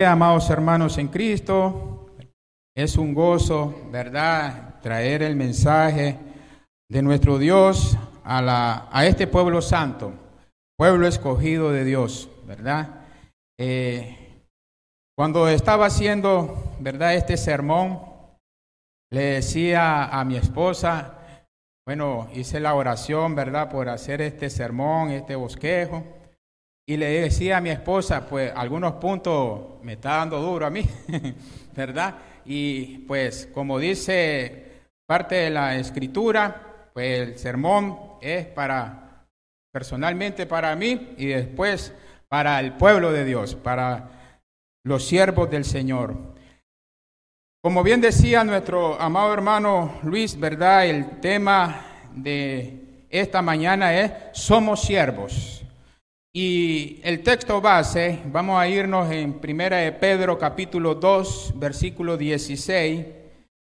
Amados 0.00 0.48
hermanos 0.48 0.96
en 0.98 1.08
Cristo, 1.08 2.06
es 2.72 2.96
un 2.96 3.14
gozo, 3.14 3.74
¿verdad?, 3.90 4.78
traer 4.80 5.24
el 5.24 5.34
mensaje 5.34 6.16
de 6.88 7.02
nuestro 7.02 7.36
Dios 7.36 7.98
a, 8.22 8.40
la, 8.40 8.88
a 8.92 9.06
este 9.06 9.26
pueblo 9.26 9.60
santo, 9.60 10.12
pueblo 10.78 11.08
escogido 11.08 11.72
de 11.72 11.82
Dios, 11.82 12.30
¿verdad? 12.46 13.06
Eh, 13.58 14.44
cuando 15.16 15.48
estaba 15.48 15.86
haciendo, 15.86 16.76
¿verdad?, 16.78 17.16
este 17.16 17.36
sermón, 17.36 18.00
le 19.10 19.22
decía 19.22 20.04
a 20.04 20.24
mi 20.24 20.36
esposa, 20.36 21.42
bueno, 21.84 22.28
hice 22.34 22.60
la 22.60 22.76
oración, 22.76 23.34
¿verdad?, 23.34 23.68
por 23.68 23.88
hacer 23.88 24.22
este 24.22 24.48
sermón, 24.48 25.10
este 25.10 25.34
bosquejo. 25.34 26.04
Y 26.88 26.96
le 26.96 27.20
decía 27.20 27.58
a 27.58 27.60
mi 27.60 27.68
esposa, 27.68 28.26
pues 28.26 28.50
algunos 28.56 28.94
puntos 28.94 29.74
me 29.82 29.92
está 29.92 30.16
dando 30.16 30.40
duro 30.40 30.64
a 30.64 30.70
mí, 30.70 30.88
¿verdad? 31.76 32.14
Y 32.46 33.00
pues 33.00 33.46
como 33.52 33.78
dice 33.78 34.86
parte 35.04 35.34
de 35.34 35.50
la 35.50 35.76
escritura, 35.76 36.88
pues 36.94 37.28
el 37.28 37.38
sermón 37.38 37.98
es 38.22 38.46
para, 38.46 39.26
personalmente 39.70 40.46
para 40.46 40.74
mí 40.76 41.12
y 41.18 41.26
después 41.26 41.92
para 42.26 42.58
el 42.58 42.72
pueblo 42.72 43.12
de 43.12 43.26
Dios, 43.26 43.54
para 43.54 44.08
los 44.82 45.06
siervos 45.06 45.50
del 45.50 45.66
Señor. 45.66 46.16
Como 47.62 47.82
bien 47.82 48.00
decía 48.00 48.44
nuestro 48.44 48.98
amado 48.98 49.34
hermano 49.34 50.00
Luis, 50.04 50.40
¿verdad? 50.40 50.86
El 50.86 51.20
tema 51.20 51.84
de 52.14 53.04
esta 53.10 53.42
mañana 53.42 53.94
es 53.94 54.10
Somos 54.32 54.80
siervos. 54.80 55.57
Y 56.40 57.00
el 57.02 57.24
texto 57.24 57.60
base, 57.60 58.20
vamos 58.26 58.60
a 58.60 58.68
irnos 58.68 59.10
en 59.10 59.40
Primera 59.40 59.98
Pedro 59.98 60.38
capítulo 60.38 60.94
2, 60.94 61.54
versículo 61.56 62.16
16, 62.16 63.06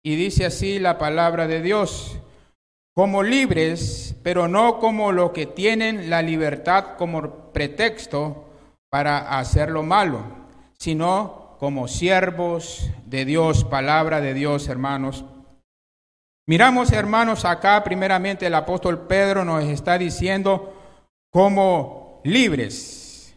y 0.04 0.16
dice 0.18 0.48
así 0.48 0.78
la 0.78 0.98
palabra 0.98 1.48
de 1.48 1.62
Dios, 1.62 2.20
como 2.94 3.24
libres, 3.24 4.18
pero 4.22 4.50
no 4.50 4.80
como 4.80 5.14
los 5.14 5.32
que 5.32 5.46
tienen 5.46 6.10
la 6.10 6.22
libertad 6.22 6.98
como 6.98 7.54
pretexto 7.54 8.50
para 8.90 9.40
hacer 9.40 9.70
lo 9.70 9.84
malo, 9.84 10.26
sino 10.78 11.56
como 11.60 11.88
siervos 11.88 12.92
de 13.06 13.24
Dios, 13.24 13.64
palabra 13.64 14.20
de 14.20 14.34
Dios, 14.34 14.68
hermanos. 14.68 15.24
Miramos, 16.46 16.92
hermanos, 16.92 17.46
acá 17.46 17.82
primeramente 17.86 18.46
el 18.46 18.56
apóstol 18.56 19.08
Pedro 19.08 19.46
nos 19.46 19.64
está 19.64 19.98
diciendo 19.98 20.74
cómo 21.32 22.07
libres. 22.28 23.34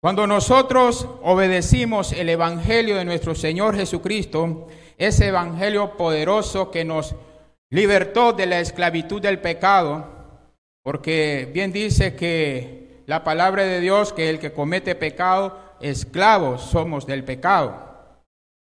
Cuando 0.00 0.28
nosotros 0.28 1.08
obedecimos 1.22 2.12
el 2.12 2.28
Evangelio 2.28 2.96
de 2.96 3.04
nuestro 3.04 3.34
Señor 3.34 3.74
Jesucristo, 3.74 4.68
ese 4.96 5.26
Evangelio 5.26 5.96
poderoso 5.96 6.70
que 6.70 6.84
nos 6.84 7.16
libertó 7.70 8.32
de 8.32 8.46
la 8.46 8.60
esclavitud 8.60 9.20
del 9.20 9.40
pecado, 9.40 10.06
porque 10.84 11.50
bien 11.52 11.72
dice 11.72 12.14
que 12.14 13.02
la 13.06 13.24
palabra 13.24 13.64
de 13.64 13.80
Dios, 13.80 14.12
que 14.12 14.30
el 14.30 14.38
que 14.38 14.52
comete 14.52 14.94
pecado, 14.94 15.58
esclavos 15.80 16.62
somos 16.62 17.04
del 17.04 17.24
pecado. 17.24 17.88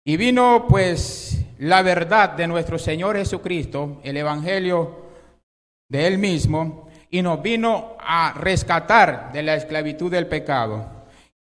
Y 0.05 0.17
vino 0.17 0.67
pues 0.69 1.43
la 1.57 1.81
verdad 1.81 2.29
de 2.29 2.45
nuestro 2.45 2.77
Señor 2.77 3.17
Jesucristo, 3.17 3.99
el 4.03 4.17
Evangelio 4.17 5.03
de 5.89 6.05
Él 6.05 6.19
mismo, 6.19 6.84
y 7.15 7.21
nos 7.21 7.41
vino 7.41 7.95
a 7.97 8.33
rescatar 8.33 9.31
de 9.31 9.41
la 9.41 9.55
esclavitud 9.55 10.11
del 10.11 10.27
pecado. 10.27 10.85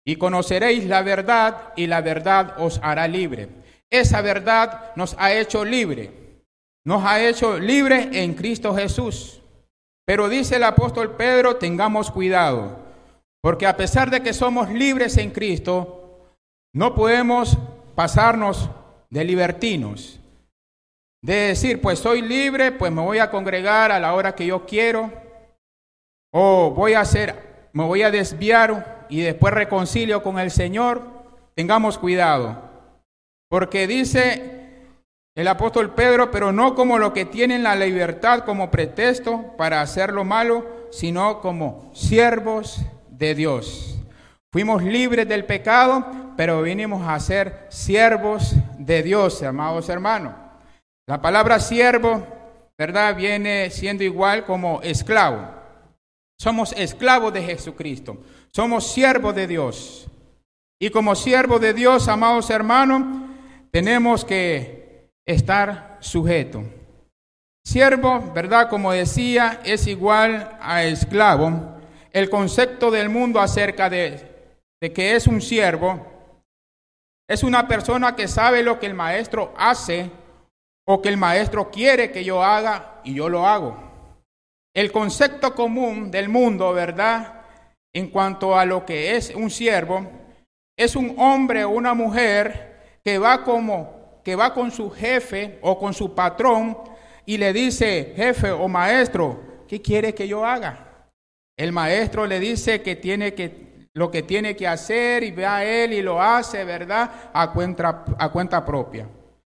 Y 0.06 0.18
conoceréis 0.18 0.84
la 0.88 1.04
verdad 1.04 1.72
y 1.78 1.88
la 1.88 2.02
verdad 2.02 2.56
os 2.58 2.82
hará 2.84 3.08
libre. 3.08 3.48
Esa 3.90 4.22
verdad 4.22 4.92
nos 4.98 5.16
ha 5.18 5.32
hecho 5.32 5.64
libre. 5.64 6.12
Nos 6.84 7.06
ha 7.06 7.24
hecho 7.24 7.58
libre 7.58 8.10
en 8.12 8.34
Cristo 8.34 8.76
Jesús. 8.76 9.40
Pero 10.06 10.28
dice 10.28 10.58
el 10.58 10.66
apóstol 10.66 11.16
Pedro, 11.16 11.56
tengamos 11.56 12.12
cuidado, 12.12 12.80
porque 13.42 13.66
a 13.66 13.78
pesar 13.78 14.10
de 14.10 14.22
que 14.22 14.34
somos 14.34 14.70
libres 14.70 15.16
en 15.16 15.32
Cristo, 15.32 16.36
no 16.74 16.94
podemos 16.94 17.58
pasarnos 17.96 18.70
de 19.10 19.24
libertinos. 19.24 20.20
De 21.22 21.36
decir, 21.36 21.80
pues 21.80 22.00
soy 22.00 22.22
libre, 22.22 22.74
pues 22.74 22.92
me 22.92 23.02
voy 23.02 23.20
a 23.20 23.32
congregar 23.32 23.94
a 23.94 24.00
la 24.02 24.14
hora 24.14 24.36
que 24.36 24.46
yo 24.46 24.66
quiero, 24.66 25.23
o 26.36 26.72
voy 26.72 26.96
a 26.96 27.02
hacer, 27.02 27.70
me 27.74 27.84
voy 27.84 28.02
a 28.02 28.10
desviar 28.10 29.06
y 29.08 29.22
después 29.22 29.54
reconcilio 29.54 30.24
con 30.24 30.40
el 30.40 30.50
Señor, 30.50 31.04
tengamos 31.54 32.00
cuidado. 32.00 32.58
Porque 33.50 33.86
dice 33.86 34.80
el 35.36 35.48
apóstol 35.48 35.94
Pedro, 35.94 36.32
pero 36.32 36.52
no 36.52 36.74
como 36.74 36.98
lo 36.98 37.14
que 37.14 37.26
tienen 37.26 37.62
la 37.62 37.76
libertad 37.76 38.40
como 38.46 38.72
pretexto 38.72 39.54
para 39.58 39.82
hacer 39.82 40.12
lo 40.12 40.24
malo, 40.24 40.66
sino 40.92 41.40
como 41.40 41.92
siervos 41.94 42.82
de 43.10 43.36
Dios. 43.36 44.00
Fuimos 44.52 44.82
libres 44.82 45.28
del 45.28 45.46
pecado, 45.46 46.04
pero 46.36 46.64
vinimos 46.64 47.08
a 47.08 47.20
ser 47.20 47.68
siervos 47.70 48.56
de 48.80 49.04
Dios, 49.04 49.44
amados 49.44 49.88
hermanos. 49.88 50.34
La 51.08 51.22
palabra 51.22 51.60
siervo, 51.60 52.26
¿verdad? 52.76 53.16
Viene 53.16 53.70
siendo 53.70 54.04
igual 54.04 54.46
como 54.46 54.82
esclavo. 54.82 55.63
Somos 56.44 56.74
esclavos 56.74 57.32
de 57.32 57.42
Jesucristo. 57.42 58.18
Somos 58.52 58.92
siervos 58.92 59.34
de 59.34 59.48
Dios. 59.48 60.10
Y 60.78 60.90
como 60.90 61.16
siervos 61.16 61.62
de 61.62 61.74
Dios, 61.74 62.10
amados 62.10 62.50
hermanos, 62.50 63.02
tenemos 63.72 64.26
que 64.26 65.10
estar 65.26 66.00
sujetos. 66.02 66.66
Siervo, 67.64 68.34
¿verdad? 68.36 68.70
Como 68.70 68.92
decía, 68.92 69.62
es 69.64 69.88
igual 69.88 70.58
a 70.60 70.84
esclavo. 70.84 71.80
El 72.12 72.30
concepto 72.30 72.92
del 72.92 73.08
mundo 73.08 73.40
acerca 73.40 73.90
de, 73.90 74.52
de 74.82 74.92
que 74.92 75.16
es 75.16 75.28
un 75.28 75.40
siervo 75.40 76.06
es 77.26 77.44
una 77.44 77.70
persona 77.70 78.18
que 78.18 78.28
sabe 78.28 78.64
lo 78.64 78.82
que 78.82 78.88
el 78.88 78.96
maestro 78.96 79.54
hace 79.56 80.12
o 80.86 81.02
que 81.02 81.08
el 81.08 81.16
maestro 81.16 81.72
quiere 81.72 82.12
que 82.12 82.26
yo 82.26 82.44
haga 82.44 83.00
y 83.06 83.14
yo 83.14 83.30
lo 83.30 83.48
hago. 83.48 83.93
El 84.76 84.92
concepto 84.92 85.54
común 85.54 86.10
del 86.10 86.30
mundo, 86.30 86.74
¿verdad? 86.74 87.42
En 87.94 88.10
cuanto 88.10 88.58
a 88.58 88.66
lo 88.66 88.86
que 88.86 89.16
es 89.16 89.34
un 89.36 89.52
siervo, 89.52 90.10
es 90.76 90.96
un 90.96 91.14
hombre 91.20 91.64
o 91.64 91.70
una 91.70 91.94
mujer 91.94 93.00
que 93.04 93.20
va 93.20 93.44
como 93.44 94.22
que 94.24 94.36
va 94.36 94.54
con 94.54 94.72
su 94.72 94.90
jefe 94.90 95.60
o 95.62 95.78
con 95.78 95.94
su 95.94 96.16
patrón 96.16 96.78
y 97.26 97.38
le 97.38 97.54
dice, 97.54 98.14
"Jefe 98.16 98.52
o 98.52 98.68
maestro, 98.68 99.66
¿qué 99.68 99.82
quiere 99.82 100.16
que 100.16 100.28
yo 100.28 100.46
haga?" 100.46 101.12
El 101.58 101.72
maestro 101.72 102.26
le 102.26 102.40
dice 102.40 102.82
que 102.82 102.96
tiene 102.96 103.34
que 103.34 103.90
lo 103.94 104.10
que 104.10 104.24
tiene 104.24 104.56
que 104.56 104.68
hacer 104.68 105.24
y 105.24 105.30
ve 105.30 105.46
a 105.46 105.64
él 105.64 105.94
y 105.94 106.02
lo 106.02 106.20
hace, 106.20 106.64
¿verdad? 106.64 107.12
A 107.32 107.52
cuenta, 107.52 108.06
a 108.18 108.32
cuenta 108.32 108.66
propia. 108.66 109.08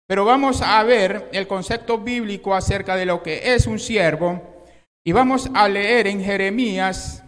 Pero 0.07 0.25
vamos 0.25 0.61
a 0.61 0.83
ver 0.83 1.27
el 1.33 1.47
concepto 1.47 1.97
bíblico 1.97 2.53
acerca 2.53 2.95
de 2.95 3.07
lo 3.07 3.23
que 3.23 3.55
es 3.55 3.65
un 3.65 3.79
siervo 3.79 4.56
y 5.07 5.13
vamos 5.13 5.49
a 5.53 5.69
leer 5.69 6.05
en 6.07 6.21
Jeremías, 6.21 7.23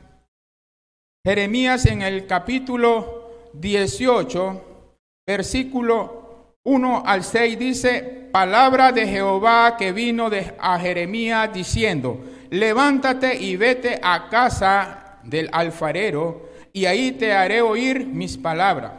Jeremías 1.26 1.86
en 1.86 2.02
el 2.02 2.28
capítulo 2.28 3.32
18, 3.54 4.90
versículo 5.26 6.58
1 6.64 7.04
al 7.06 7.24
6 7.24 7.58
dice, 7.58 8.28
palabra 8.34 8.92
de 8.92 9.08
Jehová 9.08 9.78
que 9.78 9.94
vino 9.94 10.30
de, 10.30 10.56
a 10.60 10.78
Jeremías 10.78 11.54
diciendo, 11.54 12.20
levántate 12.50 13.38
y 13.38 13.56
vete 13.56 13.98
a 14.04 14.28
casa 14.28 15.20
del 15.24 15.48
alfarero 15.54 16.50
y 16.74 16.84
ahí 16.84 17.14
te 17.14 17.32
haré 17.32 17.62
oír 17.62 18.06
mis 18.06 18.36
palabras. 18.36 18.92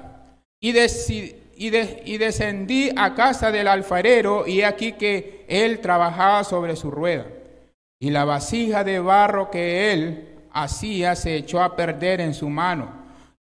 Y, 0.59 0.71
y 1.59 2.17
descendí 2.17 2.91
a 2.97 3.15
casa 3.15 3.53
del 3.53 3.69
alfarero 3.69 4.47
y 4.47 4.63
aquí 4.63 4.93
que 4.93 5.45
él 5.49 5.81
trabajaba 5.81 6.45
sobre 6.45 6.77
su 6.77 6.91
rueda. 6.91 7.27
Y 8.01 8.11
la 8.11 8.25
vasija 8.25 8.83
de 8.83 8.99
barro 8.99 9.51
que 9.51 9.93
él 9.93 10.49
hacía 10.53 11.15
se 11.15 11.37
echó 11.37 11.63
a 11.63 11.77
perder 11.77 12.21
en 12.21 12.35
su 12.35 12.49
mano. 12.49 12.91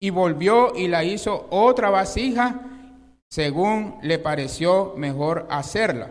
Y 0.00 0.10
volvió 0.10 0.74
y 0.76 0.88
la 0.88 1.04
hizo 1.04 1.46
otra 1.50 1.90
vasija 1.90 2.60
según 3.28 3.96
le 4.02 4.18
pareció 4.18 4.94
mejor 4.96 5.46
hacerla. 5.50 6.10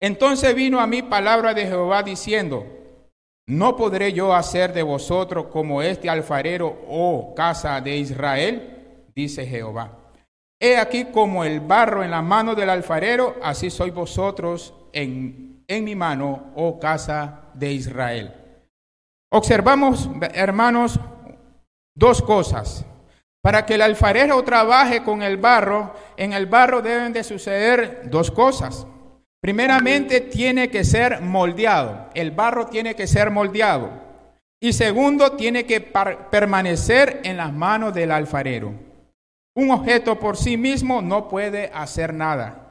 Entonces 0.00 0.54
vino 0.54 0.80
a 0.80 0.86
mí 0.86 1.02
palabra 1.02 1.52
de 1.52 1.66
Jehová 1.66 2.02
diciendo, 2.02 2.66
¿no 3.46 3.76
podré 3.76 4.12
yo 4.12 4.34
hacer 4.34 4.72
de 4.72 4.82
vosotros 4.82 5.46
como 5.46 5.82
este 5.82 6.08
alfarero, 6.08 6.78
oh 6.88 7.34
casa 7.34 7.80
de 7.80 7.96
Israel? 7.98 9.06
Dice 9.14 9.46
Jehová. 9.46 9.98
He 10.58 10.76
aquí 10.76 11.06
como 11.06 11.44
el 11.44 11.60
barro 11.60 12.02
en 12.02 12.10
la 12.10 12.22
mano 12.22 12.54
del 12.54 12.70
alfarero, 12.70 13.36
así 13.42 13.70
sois 13.70 13.92
vosotros 13.92 14.74
en 14.92 15.49
en 15.70 15.84
mi 15.84 15.94
mano, 15.94 16.52
oh 16.56 16.80
casa 16.80 17.42
de 17.54 17.72
Israel. 17.72 18.34
Observamos, 19.32 20.10
hermanos, 20.34 20.98
dos 21.94 22.20
cosas. 22.20 22.84
Para 23.40 23.64
que 23.64 23.76
el 23.76 23.82
alfarero 23.82 24.42
trabaje 24.42 25.04
con 25.04 25.22
el 25.22 25.36
barro, 25.36 25.94
en 26.16 26.32
el 26.32 26.46
barro 26.46 26.82
deben 26.82 27.12
de 27.12 27.22
suceder 27.22 28.10
dos 28.10 28.32
cosas. 28.32 28.84
Primeramente 29.40 30.20
tiene 30.20 30.68
que 30.70 30.84
ser 30.84 31.22
moldeado, 31.22 32.10
el 32.14 32.32
barro 32.32 32.66
tiene 32.66 32.96
que 32.96 33.06
ser 33.06 33.30
moldeado. 33.30 33.90
Y 34.60 34.72
segundo, 34.72 35.32
tiene 35.36 35.64
que 35.64 35.80
permanecer 35.80 37.20
en 37.22 37.36
las 37.36 37.52
manos 37.52 37.94
del 37.94 38.10
alfarero. 38.10 38.74
Un 39.54 39.70
objeto 39.70 40.18
por 40.18 40.36
sí 40.36 40.56
mismo 40.56 41.00
no 41.00 41.28
puede 41.28 41.70
hacer 41.72 42.12
nada. 42.12 42.69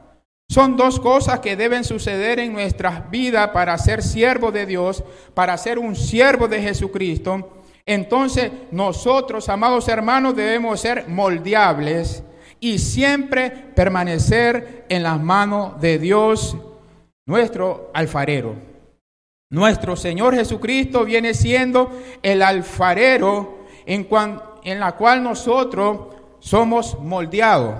Son 0.50 0.76
dos 0.76 0.98
cosas 0.98 1.38
que 1.38 1.56
deben 1.56 1.84
suceder 1.84 2.40
en 2.40 2.52
nuestras 2.52 3.08
vidas 3.10 3.50
para 3.50 3.78
ser 3.78 4.02
siervo 4.02 4.50
de 4.50 4.66
Dios, 4.66 5.04
para 5.32 5.56
ser 5.56 5.78
un 5.78 5.94
siervo 5.94 6.48
de 6.48 6.60
Jesucristo 6.60 7.60
entonces 7.86 8.52
nosotros, 8.70 9.48
amados 9.48 9.88
hermanos, 9.88 10.36
debemos 10.36 10.80
ser 10.80 11.08
moldeables 11.08 12.22
y 12.60 12.78
siempre 12.78 13.50
permanecer 13.50 14.86
en 14.88 15.02
las 15.02 15.20
manos 15.20 15.80
de 15.80 15.98
Dios, 15.98 16.56
nuestro 17.26 17.90
alfarero. 17.92 18.54
Nuestro 19.50 19.96
Señor 19.96 20.36
Jesucristo 20.36 21.04
viene 21.04 21.34
siendo 21.34 21.90
el 22.22 22.42
alfarero 22.42 23.64
en, 23.86 24.06
en 24.62 24.78
la 24.78 24.92
cual 24.92 25.24
nosotros 25.24 26.14
somos 26.38 26.96
moldeados 27.00 27.74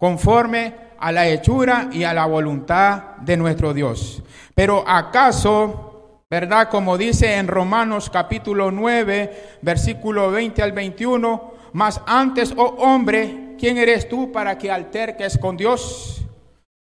conforme 0.00 0.74
a 1.02 1.12
la 1.12 1.28
hechura 1.28 1.88
y 1.92 2.04
a 2.04 2.14
la 2.14 2.24
voluntad 2.26 3.16
de 3.18 3.36
nuestro 3.36 3.74
Dios. 3.74 4.22
Pero 4.54 4.84
acaso 4.86 5.92
¿verdad? 6.32 6.70
Como 6.70 6.96
dice 6.96 7.34
en 7.34 7.46
Romanos 7.46 8.08
capítulo 8.08 8.70
9, 8.70 9.58
versículo 9.60 10.30
20 10.30 10.62
al 10.62 10.72
21, 10.72 11.52
mas 11.74 12.00
antes, 12.06 12.54
oh 12.56 12.74
hombre, 12.78 13.54
¿quién 13.58 13.76
eres 13.76 14.08
tú 14.08 14.32
para 14.32 14.56
que 14.56 14.70
alterques 14.70 15.36
con 15.36 15.58
Dios? 15.58 16.24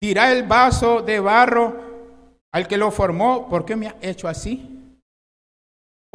Dirá 0.01 0.33
el 0.33 0.45
vaso 0.45 1.03
de 1.03 1.21
barro 1.21 1.77
al 2.53 2.67
que 2.67 2.79
lo 2.79 2.91
formó, 2.91 3.47
¿por 3.47 3.67
qué 3.67 3.77
me 3.77 3.89
ha 3.89 3.97
hecho 4.01 4.29
así? 4.29 4.74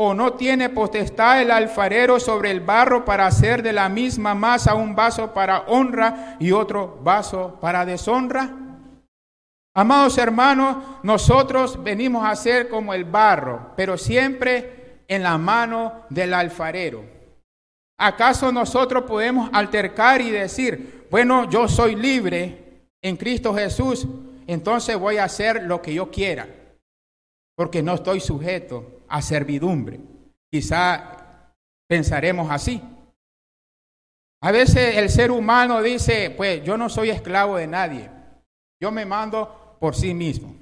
¿O 0.01 0.13
no 0.13 0.31
tiene 0.31 0.69
potestad 0.69 1.41
el 1.41 1.51
alfarero 1.51 2.21
sobre 2.21 2.51
el 2.51 2.61
barro 2.61 3.03
para 3.03 3.25
hacer 3.25 3.61
de 3.61 3.73
la 3.73 3.89
misma 3.89 4.33
masa 4.33 4.73
un 4.73 4.95
vaso 4.95 5.33
para 5.33 5.65
honra 5.67 6.37
y 6.39 6.53
otro 6.53 6.99
vaso 7.03 7.57
para 7.59 7.85
deshonra? 7.85 8.49
Amados 9.75 10.17
hermanos, 10.17 10.77
nosotros 11.03 11.83
venimos 11.83 12.25
a 12.25 12.33
ser 12.37 12.69
como 12.69 12.93
el 12.93 13.03
barro, 13.03 13.73
pero 13.75 13.97
siempre 13.97 15.03
en 15.09 15.21
la 15.21 15.37
mano 15.37 16.05
del 16.09 16.33
alfarero. 16.33 17.03
¿Acaso 17.99 18.53
nosotros 18.53 19.03
podemos 19.03 19.49
altercar 19.51 20.21
y 20.21 20.29
decir, 20.29 21.07
bueno, 21.11 21.49
yo 21.49 21.67
soy 21.67 21.95
libre 21.95 22.85
en 23.01 23.17
Cristo 23.17 23.53
Jesús, 23.53 24.07
entonces 24.47 24.97
voy 24.97 25.17
a 25.17 25.25
hacer 25.25 25.63
lo 25.63 25.81
que 25.81 25.93
yo 25.93 26.09
quiera, 26.09 26.47
porque 27.59 27.83
no 27.83 27.95
estoy 27.95 28.21
sujeto 28.21 29.01
a 29.09 29.21
servidumbre? 29.21 29.99
Quizá 30.49 31.51
pensaremos 31.89 32.49
así. 32.49 32.81
A 34.41 34.53
veces 34.53 34.95
el 34.95 35.09
ser 35.09 35.29
humano 35.29 35.81
dice, 35.81 36.33
pues 36.37 36.63
yo 36.63 36.77
no 36.77 36.87
soy 36.87 37.09
esclavo 37.09 37.57
de 37.57 37.67
nadie, 37.67 38.09
yo 38.81 38.91
me 38.91 39.05
mando 39.05 39.75
por 39.77 39.93
sí 39.93 40.13
mismo. 40.13 40.55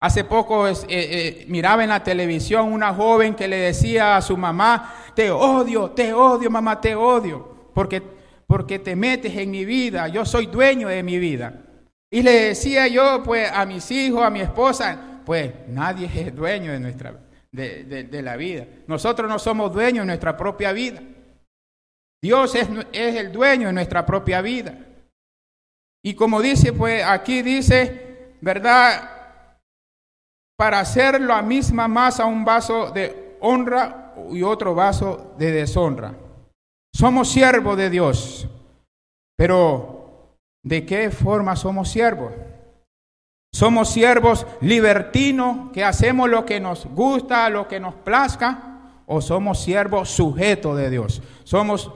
Hace 0.00 0.24
poco 0.24 0.66
eh, 0.66 0.74
eh, 0.88 1.44
miraba 1.46 1.82
en 1.82 1.90
la 1.90 2.02
televisión 2.02 2.72
una 2.72 2.94
joven 2.94 3.34
que 3.34 3.46
le 3.46 3.58
decía 3.58 4.16
a 4.16 4.22
su 4.22 4.34
mamá, 4.34 4.94
te 5.14 5.30
odio, 5.30 5.90
te 5.90 6.14
odio, 6.14 6.50
mamá, 6.50 6.80
te 6.80 6.94
odio, 6.94 7.70
porque, 7.74 8.02
porque 8.46 8.78
te 8.78 8.96
metes 8.96 9.36
en 9.36 9.50
mi 9.50 9.66
vida, 9.66 10.08
yo 10.08 10.24
soy 10.24 10.46
dueño 10.46 10.88
de 10.88 11.02
mi 11.02 11.18
vida. 11.18 11.64
Y 12.10 12.22
le 12.22 12.46
decía 12.46 12.88
yo, 12.88 13.22
pues, 13.22 13.52
a 13.52 13.66
mis 13.66 13.90
hijos, 13.90 14.22
a 14.22 14.30
mi 14.30 14.40
esposa, 14.40 15.15
pues 15.26 15.52
nadie 15.68 16.08
es 16.14 16.34
dueño 16.34 16.70
de, 16.70 16.78
nuestra, 16.78 17.18
de, 17.50 17.82
de, 17.84 18.22
la 18.22 18.36
vida. 18.36 18.64
Nosotros 18.86 19.28
no 19.28 19.40
somos 19.40 19.72
dueños 19.72 20.02
de 20.02 20.06
nuestra 20.06 20.36
propia 20.36 20.70
vida. 20.72 21.02
Dios 22.22 22.54
es, 22.54 22.68
es 22.92 23.16
el 23.16 23.32
dueño 23.32 23.66
de 23.66 23.72
nuestra 23.72 24.06
propia 24.06 24.40
vida. 24.40 24.78
Y 26.04 26.14
como 26.14 26.40
dice, 26.40 26.72
pues 26.72 27.04
aquí 27.04 27.42
dice, 27.42 28.36
¿verdad? 28.40 29.10
Para 30.56 30.78
hacer 30.78 31.20
la 31.20 31.42
misma 31.42 31.88
masa 31.88 32.24
un 32.24 32.44
vaso 32.44 32.92
de 32.92 33.36
honra 33.40 34.14
y 34.30 34.44
otro 34.44 34.76
vaso 34.76 35.34
de 35.36 35.50
deshonra. 35.50 36.14
Somos 36.94 37.28
siervos 37.32 37.76
de 37.76 37.90
Dios, 37.90 38.48
pero 39.36 40.36
¿de 40.62 40.86
qué 40.86 41.10
forma 41.10 41.56
somos 41.56 41.90
siervos? 41.90 42.32
Somos 43.56 43.88
siervos 43.88 44.46
libertinos 44.60 45.70
que 45.72 45.82
hacemos 45.82 46.28
lo 46.28 46.44
que 46.44 46.60
nos 46.60 46.84
gusta, 46.84 47.48
lo 47.48 47.66
que 47.66 47.80
nos 47.80 47.94
plazca, 47.94 48.80
o 49.06 49.22
somos 49.22 49.62
siervos 49.62 50.10
sujetos 50.10 50.76
de 50.76 50.90
Dios. 50.90 51.22
Somos, 51.42 51.90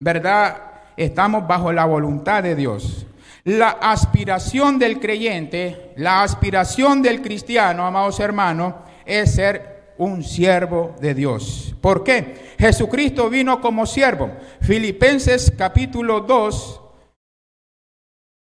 ¿verdad? 0.00 0.56
Estamos 0.96 1.46
bajo 1.46 1.72
la 1.72 1.84
voluntad 1.84 2.42
de 2.42 2.56
Dios. 2.56 3.06
La 3.44 3.68
aspiración 3.68 4.80
del 4.80 4.98
creyente, 4.98 5.92
la 5.96 6.24
aspiración 6.24 7.02
del 7.02 7.22
cristiano, 7.22 7.86
amados 7.86 8.18
hermanos, 8.18 8.74
es 9.04 9.32
ser 9.32 9.92
un 9.98 10.24
siervo 10.24 10.96
de 11.00 11.14
Dios. 11.14 11.76
¿Por 11.80 12.02
qué? 12.02 12.56
Jesucristo 12.58 13.30
vino 13.30 13.60
como 13.60 13.86
siervo. 13.86 14.32
Filipenses 14.60 15.52
capítulo 15.56 16.22
2, 16.22 16.80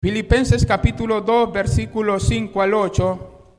Filipenses 0.05 0.67
capítulo 0.67 1.23
2, 1.23 1.51
versículos 1.51 2.25
5 2.25 2.61
al 2.61 2.75
8. 2.75 3.57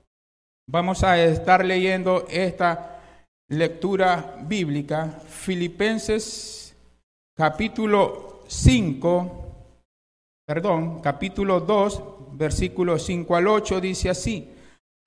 Vamos 0.70 1.04
a 1.04 1.20
estar 1.20 1.66
leyendo 1.66 2.28
esta 2.30 3.02
lectura 3.50 4.38
bíblica. 4.44 5.24
Filipenses 5.28 6.76
capítulo 7.36 8.44
5 8.48 9.42
perdón, 10.46 11.02
capítulo 11.02 11.62
2, 11.62 12.04
versículos 12.34 13.02
5 13.08 13.36
al 13.36 13.48
8 13.48 13.82
dice 13.82 14.12
así, 14.12 14.54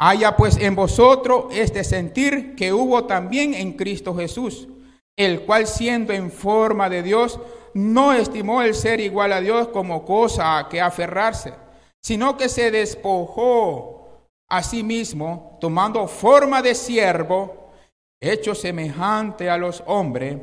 haya 0.01 0.35
pues 0.35 0.57
en 0.57 0.75
vosotros 0.75 1.55
este 1.57 1.85
sentir 1.85 2.57
que 2.57 2.73
hubo 2.73 3.05
también 3.05 3.55
en 3.55 3.75
Cristo 3.75 4.13
Jesús, 4.17 4.67
el 5.17 5.43
cual 5.43 5.69
siendo 5.69 6.13
en 6.13 6.33
forma 6.33 6.91
de 6.91 7.05
Dios, 7.05 7.39
no 7.75 8.13
estimó 8.13 8.63
el 8.63 8.75
ser 8.75 9.01
igual 9.01 9.33
a 9.33 9.41
Dios 9.41 9.69
como 9.69 10.05
cosa 10.05 10.59
a 10.59 10.69
que 10.69 10.81
aferrarse, 10.81 11.55
sino 12.03 12.37
que 12.37 12.49
se 12.49 12.71
despojó 12.71 14.29
a 14.49 14.63
sí 14.63 14.83
mismo, 14.83 15.59
tomando 15.61 16.07
forma 16.09 16.63
de 16.63 16.75
siervo, 16.75 17.71
hecho 18.21 18.55
semejante 18.55 19.51
a 19.51 19.59
los 19.59 19.83
hombres, 19.87 20.39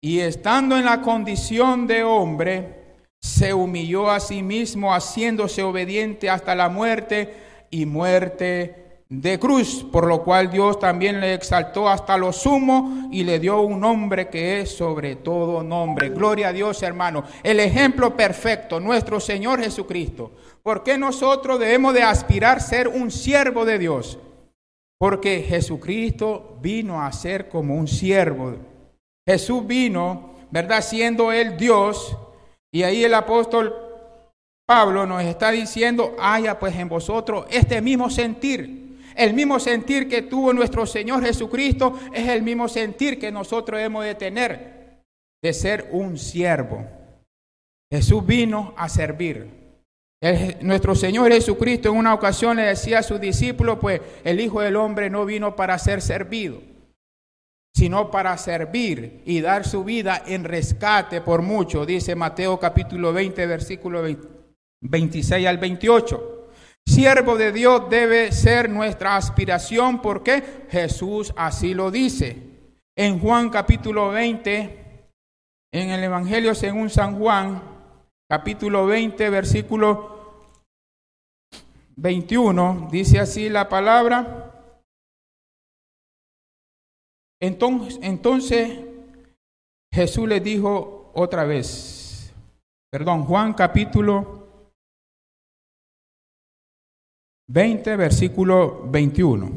y 0.00 0.20
estando 0.20 0.78
en 0.78 0.86
la 0.86 1.02
condición 1.02 1.86
de 1.86 2.02
hombre, 2.02 2.80
se 3.20 3.52
humilló 3.52 4.10
a 4.10 4.18
sí 4.18 4.42
mismo 4.42 4.94
haciéndose 4.94 5.62
obediente 5.62 6.30
hasta 6.30 6.54
la 6.54 6.70
muerte 6.70 7.66
y 7.70 7.84
muerte 7.84 8.79
de 9.10 9.40
cruz, 9.40 9.84
por 9.90 10.06
lo 10.06 10.22
cual 10.22 10.52
Dios 10.52 10.78
también 10.78 11.20
le 11.20 11.34
exaltó 11.34 11.88
hasta 11.88 12.16
lo 12.16 12.32
sumo 12.32 13.08
y 13.10 13.24
le 13.24 13.40
dio 13.40 13.60
un 13.60 13.80
nombre 13.80 14.28
que 14.28 14.60
es 14.60 14.70
sobre 14.76 15.16
todo 15.16 15.64
nombre. 15.64 16.10
Gloria 16.10 16.48
a 16.48 16.52
Dios, 16.52 16.80
hermano. 16.84 17.24
El 17.42 17.58
ejemplo 17.58 18.16
perfecto, 18.16 18.78
nuestro 18.78 19.18
Señor 19.18 19.60
Jesucristo. 19.60 20.30
¿Por 20.62 20.84
qué 20.84 20.96
nosotros 20.96 21.58
debemos 21.58 21.92
de 21.92 22.04
aspirar 22.04 22.62
ser 22.62 22.86
un 22.86 23.10
siervo 23.10 23.64
de 23.64 23.80
Dios? 23.80 24.16
Porque 24.96 25.42
Jesucristo 25.42 26.56
vino 26.62 27.02
a 27.02 27.10
ser 27.10 27.48
como 27.48 27.74
un 27.74 27.88
siervo. 27.88 28.54
Jesús 29.26 29.66
vino, 29.66 30.34
¿verdad? 30.52 30.82
Siendo 30.82 31.32
Él 31.32 31.56
Dios, 31.56 32.16
y 32.70 32.84
ahí 32.84 33.02
el 33.02 33.14
apóstol 33.14 33.74
Pablo 34.66 35.04
nos 35.04 35.24
está 35.24 35.50
diciendo, 35.50 36.14
haya 36.20 36.60
pues 36.60 36.76
en 36.76 36.88
vosotros 36.88 37.46
este 37.50 37.80
mismo 37.80 38.08
sentir. 38.08 38.89
El 39.20 39.34
mismo 39.34 39.60
sentir 39.60 40.08
que 40.08 40.22
tuvo 40.22 40.54
nuestro 40.54 40.86
Señor 40.86 41.22
Jesucristo 41.22 41.92
es 42.10 42.26
el 42.26 42.40
mismo 42.40 42.68
sentir 42.68 43.18
que 43.18 43.30
nosotros 43.30 43.78
hemos 43.78 44.02
de 44.02 44.14
tener, 44.14 45.02
de 45.42 45.52
ser 45.52 45.90
un 45.92 46.16
siervo. 46.16 46.86
Jesús 47.92 48.24
vino 48.24 48.72
a 48.78 48.88
servir. 48.88 49.46
nuestro 50.62 50.94
Señor 50.94 51.30
Jesucristo 51.30 51.90
en 51.90 51.98
una 51.98 52.14
ocasión 52.14 52.56
le 52.56 52.62
decía 52.62 53.00
a 53.00 53.02
sus 53.02 53.20
discípulos, 53.20 53.76
pues 53.78 54.00
el 54.24 54.40
Hijo 54.40 54.62
del 54.62 54.76
Hombre 54.76 55.10
no 55.10 55.26
vino 55.26 55.54
para 55.54 55.78
ser 55.78 56.00
servido, 56.00 56.62
sino 57.76 58.10
para 58.10 58.38
servir 58.38 59.20
y 59.26 59.42
dar 59.42 59.66
su 59.66 59.84
vida 59.84 60.22
en 60.26 60.44
rescate 60.44 61.20
por 61.20 61.42
mucho, 61.42 61.84
dice 61.84 62.14
Mateo 62.14 62.58
capítulo 62.58 63.12
20, 63.12 63.46
versículo 63.46 64.02
26 64.80 65.46
al 65.46 65.58
28. 65.58 66.39
Siervo 66.90 67.36
de 67.36 67.52
Dios 67.52 67.88
debe 67.88 68.32
ser 68.32 68.68
nuestra 68.68 69.14
aspiración 69.16 70.02
porque 70.02 70.66
Jesús 70.70 71.32
así 71.36 71.72
lo 71.72 71.92
dice. 71.92 72.36
En 72.96 73.20
Juan 73.20 73.48
capítulo 73.48 74.10
20, 74.10 75.08
en 75.72 75.90
el 75.90 76.02
Evangelio 76.02 76.52
según 76.52 76.90
San 76.90 77.16
Juan, 77.16 77.62
capítulo 78.28 78.86
20, 78.86 79.30
versículo 79.30 80.48
21, 81.94 82.88
dice 82.90 83.20
así 83.20 83.48
la 83.48 83.68
palabra. 83.68 84.74
Entonces, 87.40 88.00
entonces 88.02 88.80
Jesús 89.94 90.28
le 90.28 90.40
dijo 90.40 91.12
otra 91.14 91.44
vez, 91.44 92.34
perdón, 92.90 93.26
Juan 93.26 93.54
capítulo 93.54 94.39
20, 97.52 97.96
versículo 97.96 98.84
21. 98.86 99.50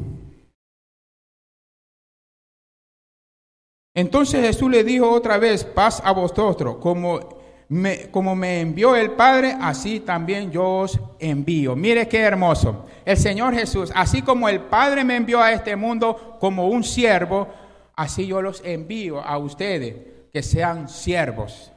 Entonces 3.94 4.44
Jesús 4.44 4.68
le 4.68 4.82
dijo 4.82 5.08
otra 5.08 5.38
vez, 5.38 5.62
paz 5.62 6.02
a 6.04 6.10
vosotros, 6.10 6.78
como 6.78 7.20
me, 7.68 8.10
como 8.10 8.34
me 8.34 8.60
envió 8.60 8.96
el 8.96 9.12
Padre, 9.12 9.56
así 9.60 10.00
también 10.00 10.50
yo 10.50 10.68
os 10.78 10.98
envío. 11.20 11.76
Mire 11.76 12.08
qué 12.08 12.18
hermoso. 12.18 12.86
El 13.04 13.16
Señor 13.16 13.54
Jesús, 13.54 13.92
así 13.94 14.22
como 14.22 14.48
el 14.48 14.62
Padre 14.62 15.04
me 15.04 15.14
envió 15.14 15.40
a 15.40 15.52
este 15.52 15.76
mundo 15.76 16.36
como 16.40 16.66
un 16.66 16.82
siervo, 16.82 17.46
así 17.94 18.26
yo 18.26 18.42
los 18.42 18.60
envío 18.64 19.20
a 19.20 19.38
ustedes, 19.38 19.94
que 20.32 20.42
sean 20.42 20.88
siervos, 20.88 21.70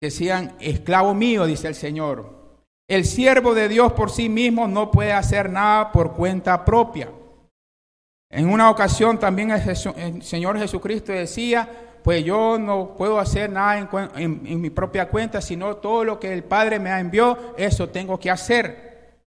que 0.00 0.12
sean 0.12 0.54
esclavos 0.60 1.16
míos, 1.16 1.48
dice 1.48 1.66
el 1.66 1.74
Señor. 1.74 2.45
El 2.88 3.04
siervo 3.04 3.54
de 3.54 3.68
Dios 3.68 3.92
por 3.92 4.10
sí 4.10 4.28
mismo 4.28 4.68
no 4.68 4.90
puede 4.90 5.12
hacer 5.12 5.50
nada 5.50 5.90
por 5.90 6.12
cuenta 6.12 6.64
propia. 6.64 7.10
En 8.30 8.48
una 8.48 8.70
ocasión 8.70 9.18
también 9.18 9.50
el 9.50 10.22
Señor 10.22 10.58
Jesucristo 10.58 11.12
decía, 11.12 11.68
pues 12.06 12.24
yo 12.24 12.56
no 12.56 12.94
puedo 12.96 13.18
hacer 13.18 13.50
nada 13.50 13.88
en, 14.14 14.60
mi 14.60 14.70
propia 14.70 15.08
cuenta, 15.08 15.40
sino 15.40 15.76
todo 15.78 16.04
lo 16.04 16.20
que 16.20 16.32
el 16.32 16.44
Padre 16.44 16.78
me 16.78 16.90
ha 16.90 17.00
enviado, 17.00 17.54
eso 17.58 17.88
tengo 17.88 18.20
que 18.20 18.30
hacer. 18.30 19.18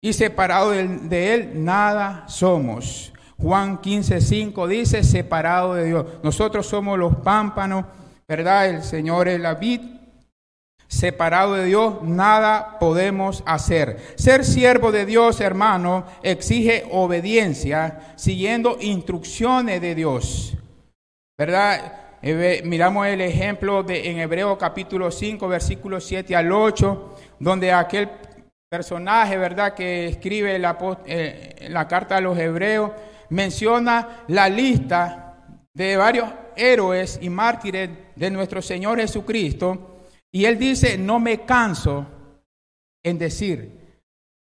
Y 0.00 0.12
separado 0.12 0.70
de, 0.70 1.34
Él, 1.34 1.64
nada 1.64 2.28
somos. 2.28 3.12
Juan 3.36 3.78
15, 3.78 4.20
5 4.20 4.68
dice, 4.68 5.02
separado 5.02 5.74
de 5.74 5.86
Dios. 5.86 6.06
Nosotros 6.22 6.66
somos 6.66 6.96
los 6.96 7.16
pámpanos, 7.16 7.84
¿verdad? 8.28 8.68
El 8.68 8.84
Señor 8.84 9.26
es 9.26 9.40
la 9.40 9.54
vid. 9.54 9.97
Separado 10.88 11.52
de 11.52 11.66
Dios, 11.66 12.02
nada 12.02 12.78
podemos 12.78 13.42
hacer. 13.44 13.98
Ser 14.16 14.42
siervo 14.42 14.90
de 14.90 15.04
Dios, 15.04 15.38
hermano, 15.42 16.06
exige 16.22 16.86
obediencia, 16.90 18.14
siguiendo 18.16 18.78
instrucciones 18.80 19.82
de 19.82 19.94
Dios. 19.94 20.56
¿Verdad? 21.36 21.92
Eh, 22.22 22.62
miramos 22.64 23.06
el 23.06 23.20
ejemplo 23.20 23.82
de, 23.82 24.10
en 24.10 24.18
Hebreo 24.18 24.56
capítulo 24.56 25.10
5, 25.10 25.46
versículos 25.46 26.04
7 26.04 26.34
al 26.34 26.50
8, 26.50 27.16
donde 27.38 27.70
aquel 27.70 28.08
personaje, 28.70 29.36
¿verdad?, 29.36 29.74
que 29.74 30.08
escribe 30.08 30.58
la, 30.58 30.78
eh, 31.04 31.66
la 31.68 31.86
carta 31.86 32.16
a 32.16 32.20
los 32.22 32.38
hebreos, 32.38 32.92
menciona 33.28 34.24
la 34.28 34.48
lista 34.48 35.34
de 35.74 35.98
varios 35.98 36.30
héroes 36.56 37.18
y 37.20 37.28
mártires 37.28 37.90
de 38.16 38.30
nuestro 38.30 38.62
Señor 38.62 38.98
Jesucristo, 38.98 39.97
y 40.32 40.44
él 40.44 40.58
dice, 40.58 40.98
no 40.98 41.18
me 41.20 41.44
canso 41.44 42.06
en 43.02 43.18
decir, 43.18 44.02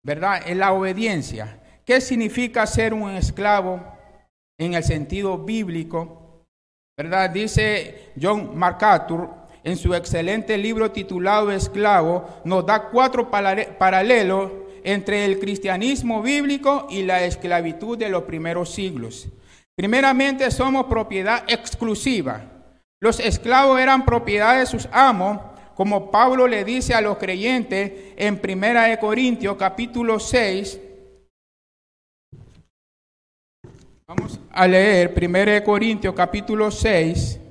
¿verdad? 0.03 0.41
En 0.46 0.60
la 0.60 0.72
obediencia. 0.74 1.62
¿Qué 1.86 2.01
significa 2.01 2.65
ser 2.65 2.94
un 2.94 3.12
esclavo 3.12 3.82
en 4.58 4.74
el 4.74 4.84
sentido 4.84 5.38
bíblico? 5.38 6.48
¿Verdad? 6.98 7.29
Dice 7.29 8.13
John 8.20 8.58
MacArthur 8.58 9.29
en 9.65 9.77
su 9.77 9.94
excelente 9.96 10.58
libro 10.58 10.91
titulado 10.91 11.51
Esclavo, 11.51 12.41
nos 12.46 12.65
da 12.65 12.89
cuatro 12.89 13.32
paralelos 13.32 14.51
entre 14.84 15.25
el 15.25 15.39
cristianismo 15.39 16.22
bíblico 16.22 16.86
y 16.89 17.01
la 17.01 17.25
esclavitud 17.25 17.98
de 17.98 18.10
los 18.10 18.24
primeros 18.24 18.72
siglos. 18.72 19.27
Primeramente 19.75 20.51
somos 20.51 20.86
propiedad 20.86 21.44
exclusiva. 21.48 22.44
Los 23.01 23.20
esclavos 23.20 23.79
eran 23.79 24.05
propiedad 24.05 24.60
de 24.60 24.67
sus 24.67 24.88
amos, 24.91 25.39
como 25.75 26.10
Pablo 26.10 26.48
le 26.48 26.63
dice 26.63 26.94
a 26.94 27.01
los 27.01 27.17
creyentes 27.17 28.13
en 28.15 28.39
Primera 28.39 28.84
de 28.84 28.98
Corintios 28.98 29.58
capítulo 29.58 30.20
6. 30.20 30.79
Vamos 34.08 34.39
a 34.51 34.67
leer 34.67 35.13
Primera 35.13 35.51
de 35.51 35.63
Corintios 35.63 36.15
capítulo 36.15 36.72
6. 36.72 37.41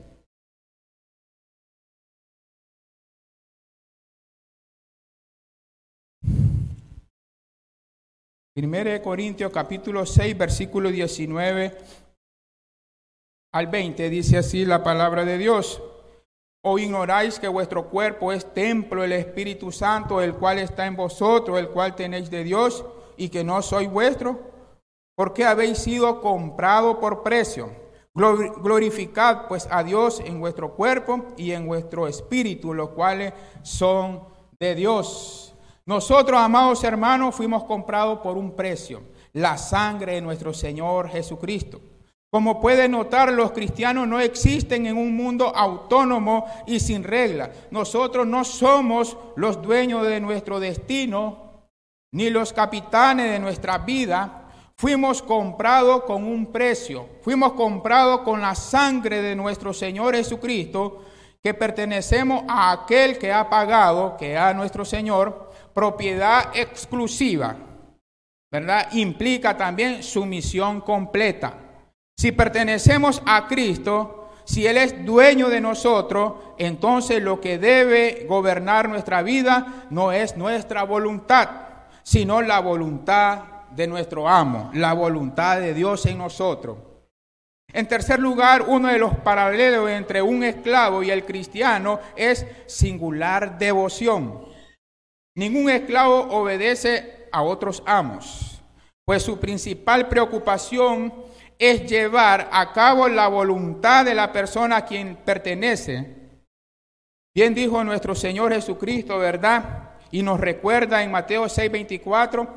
Primera 8.54 8.92
de 8.92 9.02
Corintios 9.02 9.52
capítulo 9.52 10.06
6 10.06 10.38
versículo 10.38 10.90
19 10.90 11.76
al 13.52 13.66
20 13.66 14.08
dice 14.08 14.38
así 14.38 14.64
la 14.64 14.82
palabra 14.82 15.26
de 15.26 15.36
Dios. 15.36 15.82
¿O 16.66 16.78
ignoráis 16.78 17.38
que 17.38 17.46
vuestro 17.46 17.90
cuerpo 17.90 18.32
es 18.32 18.54
templo 18.54 19.02
del 19.02 19.12
Espíritu 19.12 19.70
Santo, 19.70 20.22
el 20.22 20.32
cual 20.32 20.58
está 20.58 20.86
en 20.86 20.96
vosotros, 20.96 21.58
el 21.58 21.68
cual 21.68 21.94
tenéis 21.94 22.30
de 22.30 22.42
Dios, 22.42 22.86
y 23.18 23.28
que 23.28 23.44
no 23.44 23.60
soy 23.60 23.86
vuestro? 23.86 24.40
Porque 25.14 25.44
habéis 25.44 25.76
sido 25.76 26.22
comprado 26.22 26.98
por 27.00 27.22
precio. 27.22 27.70
Glorificad 28.14 29.46
pues 29.46 29.68
a 29.70 29.82
Dios 29.82 30.20
en 30.24 30.40
vuestro 30.40 30.74
cuerpo 30.74 31.26
y 31.36 31.52
en 31.52 31.66
vuestro 31.66 32.08
espíritu, 32.08 32.72
los 32.72 32.88
cuales 32.90 33.34
son 33.60 34.24
de 34.58 34.74
Dios. 34.74 35.54
Nosotros, 35.84 36.40
amados 36.40 36.82
hermanos, 36.82 37.34
fuimos 37.34 37.64
comprados 37.64 38.20
por 38.20 38.38
un 38.38 38.56
precio, 38.56 39.02
la 39.34 39.58
sangre 39.58 40.14
de 40.14 40.22
nuestro 40.22 40.54
Señor 40.54 41.10
Jesucristo. 41.10 41.78
Como 42.34 42.60
pueden 42.60 42.90
notar, 42.90 43.32
los 43.32 43.52
cristianos 43.52 44.08
no 44.08 44.18
existen 44.18 44.86
en 44.86 44.96
un 44.96 45.14
mundo 45.14 45.54
autónomo 45.54 46.46
y 46.66 46.80
sin 46.80 47.04
reglas. 47.04 47.50
Nosotros 47.70 48.26
no 48.26 48.42
somos 48.42 49.16
los 49.36 49.62
dueños 49.62 50.04
de 50.04 50.18
nuestro 50.18 50.58
destino, 50.58 51.68
ni 52.10 52.30
los 52.30 52.52
capitanes 52.52 53.30
de 53.30 53.38
nuestra 53.38 53.78
vida. 53.78 54.48
Fuimos 54.74 55.22
comprados 55.22 56.02
con 56.02 56.24
un 56.24 56.50
precio. 56.50 57.06
Fuimos 57.22 57.52
comprados 57.52 58.22
con 58.22 58.40
la 58.40 58.56
sangre 58.56 59.22
de 59.22 59.36
nuestro 59.36 59.72
Señor 59.72 60.16
Jesucristo, 60.16 61.04
que 61.40 61.54
pertenecemos 61.54 62.42
a 62.48 62.72
aquel 62.72 63.16
que 63.16 63.32
ha 63.32 63.48
pagado, 63.48 64.16
que 64.16 64.36
a 64.36 64.52
nuestro 64.52 64.84
Señor, 64.84 65.52
propiedad 65.72 66.50
exclusiva, 66.52 67.54
¿verdad? 68.50 68.88
Implica 68.90 69.56
también 69.56 70.02
sumisión 70.02 70.80
completa. 70.80 71.60
Si 72.16 72.32
pertenecemos 72.32 73.22
a 73.26 73.46
Cristo, 73.48 74.30
si 74.44 74.66
Él 74.66 74.76
es 74.76 75.04
dueño 75.04 75.48
de 75.48 75.60
nosotros, 75.60 76.34
entonces 76.58 77.22
lo 77.22 77.40
que 77.40 77.58
debe 77.58 78.26
gobernar 78.28 78.88
nuestra 78.88 79.22
vida 79.22 79.86
no 79.90 80.12
es 80.12 80.36
nuestra 80.36 80.84
voluntad, 80.84 81.50
sino 82.02 82.42
la 82.42 82.60
voluntad 82.60 83.38
de 83.70 83.86
nuestro 83.86 84.28
amo, 84.28 84.70
la 84.74 84.92
voluntad 84.92 85.60
de 85.60 85.74
Dios 85.74 86.06
en 86.06 86.18
nosotros. 86.18 86.78
En 87.72 87.88
tercer 87.88 88.20
lugar, 88.20 88.66
uno 88.68 88.88
de 88.88 88.98
los 88.98 89.16
paralelos 89.16 89.90
entre 89.90 90.22
un 90.22 90.44
esclavo 90.44 91.02
y 91.02 91.10
el 91.10 91.24
cristiano 91.24 91.98
es 92.14 92.46
singular 92.66 93.58
devoción. 93.58 94.44
Ningún 95.34 95.68
esclavo 95.70 96.28
obedece 96.30 97.26
a 97.32 97.42
otros 97.42 97.82
amos, 97.84 98.62
pues 99.04 99.24
su 99.24 99.40
principal 99.40 100.06
preocupación 100.06 101.12
es 101.58 101.86
llevar 101.86 102.48
a 102.52 102.72
cabo 102.72 103.08
la 103.08 103.28
voluntad 103.28 104.04
de 104.04 104.14
la 104.14 104.32
persona 104.32 104.78
a 104.78 104.84
quien 104.84 105.16
pertenece. 105.16 106.24
Bien 107.34 107.54
dijo 107.54 107.82
nuestro 107.82 108.14
Señor 108.14 108.52
Jesucristo, 108.52 109.18
¿verdad? 109.18 109.90
Y 110.10 110.22
nos 110.22 110.40
recuerda 110.40 111.02
en 111.02 111.10
Mateo 111.10 111.46
6:24 111.48 112.48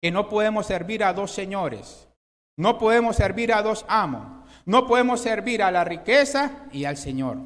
que 0.00 0.10
no 0.10 0.28
podemos 0.28 0.66
servir 0.66 1.04
a 1.04 1.12
dos 1.12 1.32
señores, 1.32 2.08
no 2.56 2.78
podemos 2.78 3.16
servir 3.16 3.52
a 3.52 3.62
dos 3.62 3.84
amos, 3.88 4.48
no 4.66 4.86
podemos 4.86 5.20
servir 5.20 5.62
a 5.62 5.70
la 5.70 5.84
riqueza 5.84 6.66
y 6.72 6.84
al 6.84 6.96
Señor. 6.96 7.38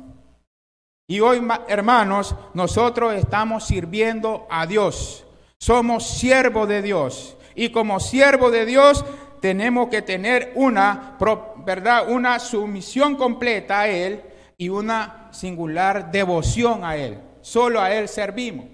Y 1.09 1.21
hoy, 1.21 1.47
hermanos, 1.69 2.35
nosotros 2.55 3.15
estamos 3.15 3.65
sirviendo 3.65 4.47
a 4.51 4.67
Dios. 4.67 5.25
Somos 5.59 6.05
siervos 6.05 6.69
de 6.69 6.83
Dios. 6.83 7.37
Y 7.55 7.71
como 7.71 8.01
siervo 8.01 8.51
de 8.51 8.67
Dios 8.67 9.05
tenemos 9.47 9.89
que 9.89 10.03
tener 10.03 10.51
una, 10.57 11.17
¿verdad? 11.65 12.11
Una 12.11 12.41
sumisión 12.41 13.15
completa 13.15 13.83
a 13.83 13.89
Él 13.89 14.21
y 14.59 14.71
una 14.71 15.29
singular 15.31 16.11
devoción 16.11 16.85
a 16.85 16.97
Él. 16.97 17.21
Solo 17.43 17.81
a 17.81 17.95
Él 17.95 18.09
servimos. 18.09 18.67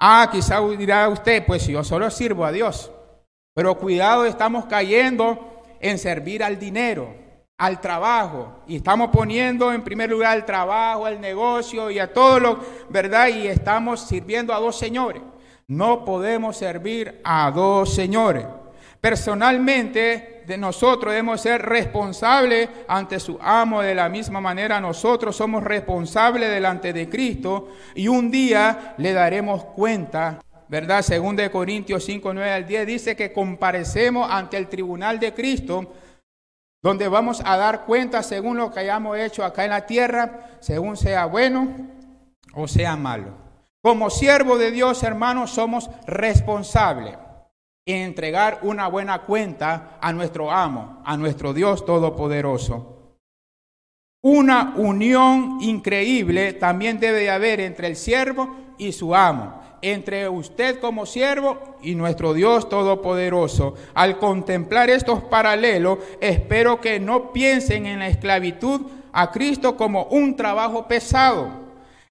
Ah, 0.00 0.30
quizá 0.32 0.66
dirá 0.78 1.10
usted, 1.10 1.44
pues 1.44 1.66
yo 1.66 1.84
solo 1.84 2.10
sirvo 2.10 2.46
a 2.46 2.52
Dios. 2.52 2.90
Pero 3.54 3.76
cuidado, 3.76 4.24
estamos 4.24 4.64
cayendo 4.64 5.62
en 5.78 5.98
servir 5.98 6.42
al 6.42 6.58
dinero 6.58 7.14
al 7.58 7.82
trabajo 7.82 8.60
y 8.66 8.76
estamos 8.76 9.10
poniendo 9.10 9.74
en 9.74 9.84
primer 9.84 10.08
lugar 10.08 10.38
el 10.38 10.46
trabajo, 10.46 11.06
el 11.06 11.20
negocio 11.20 11.90
y 11.90 11.98
a 11.98 12.14
todo 12.14 12.40
lo, 12.40 12.60
¿verdad? 12.88 13.28
Y 13.28 13.46
estamos 13.46 14.00
sirviendo 14.00 14.54
a 14.54 14.58
dos 14.58 14.78
señores. 14.78 15.22
No 15.66 16.02
podemos 16.02 16.56
servir 16.56 17.20
a 17.24 17.50
dos 17.50 17.92
señores. 17.92 18.46
Personalmente, 19.06 20.42
de 20.48 20.58
nosotros 20.58 21.12
debemos 21.12 21.40
ser 21.40 21.62
responsables 21.62 22.68
ante 22.88 23.20
su 23.20 23.38
amo 23.40 23.80
de 23.80 23.94
la 23.94 24.08
misma 24.08 24.40
manera 24.40 24.80
nosotros 24.80 25.36
somos 25.36 25.62
responsables 25.62 26.50
delante 26.50 26.92
de 26.92 27.08
Cristo 27.08 27.68
y 27.94 28.08
un 28.08 28.32
día 28.32 28.96
le 28.98 29.12
daremos 29.12 29.62
cuenta 29.62 30.40
¿verdad? 30.66 31.02
Según 31.02 31.36
de 31.36 31.52
Corintios 31.52 32.04
5, 32.04 32.34
9 32.34 32.50
al 32.50 32.66
10 32.66 32.84
dice 32.84 33.14
que 33.14 33.32
comparecemos 33.32 34.28
ante 34.28 34.56
el 34.56 34.66
tribunal 34.66 35.20
de 35.20 35.32
Cristo, 35.32 35.94
donde 36.82 37.06
vamos 37.06 37.40
a 37.44 37.56
dar 37.56 37.84
cuenta 37.84 38.24
según 38.24 38.56
lo 38.56 38.72
que 38.72 38.80
hayamos 38.80 39.16
hecho 39.18 39.44
acá 39.44 39.62
en 39.62 39.70
la 39.70 39.86
tierra, 39.86 40.58
según 40.58 40.96
sea 40.96 41.26
bueno 41.26 41.68
o 42.54 42.66
sea 42.66 42.96
malo. 42.96 43.28
Como 43.80 44.10
siervo 44.10 44.58
de 44.58 44.72
Dios, 44.72 45.04
hermanos, 45.04 45.52
somos 45.52 45.88
responsables 46.08 47.16
en 47.86 48.02
entregar 48.02 48.58
una 48.62 48.88
buena 48.88 49.20
cuenta 49.22 49.96
a 50.00 50.12
nuestro 50.12 50.50
amo, 50.50 51.00
a 51.04 51.16
nuestro 51.16 51.54
Dios 51.54 51.86
Todopoderoso. 51.86 53.14
Una 54.22 54.74
unión 54.76 55.58
increíble 55.60 56.52
también 56.52 56.98
debe 56.98 57.30
haber 57.30 57.60
entre 57.60 57.86
el 57.86 57.96
siervo 57.96 58.54
y 58.76 58.92
su 58.92 59.14
amo 59.14 59.62
entre 59.82 60.28
usted 60.28 60.80
como 60.80 61.06
siervo 61.06 61.76
y 61.82 61.94
nuestro 61.94 62.34
Dios 62.34 62.68
Todopoderoso. 62.68 63.74
Al 63.94 64.18
contemplar 64.18 64.90
estos 64.90 65.22
paralelos, 65.22 65.98
espero 66.20 66.80
que 66.80 66.98
no 66.98 67.32
piensen 67.32 67.86
en 67.86 68.00
la 68.00 68.08
esclavitud 68.08 68.82
a 69.12 69.30
Cristo 69.30 69.76
como 69.76 70.04
un 70.04 70.36
trabajo 70.36 70.88
pesado. 70.88 71.65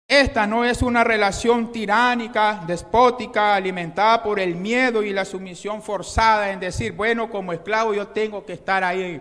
Esta 0.07 0.45
no 0.45 0.63
es 0.63 0.83
una 0.83 1.03
relación 1.03 1.71
tiránica, 1.71 2.63
despótica, 2.67 3.55
alimentada 3.55 4.21
por 4.21 4.39
el 4.39 4.55
miedo 4.55 5.01
y 5.01 5.11
la 5.11 5.25
sumisión 5.25 5.81
forzada 5.81 6.51
en 6.51 6.59
decir, 6.59 6.91
bueno, 6.91 7.29
como 7.29 7.53
esclavo 7.53 7.93
yo 7.93 8.07
tengo 8.09 8.45
que 8.45 8.53
estar 8.53 8.83
ahí. 8.83 9.19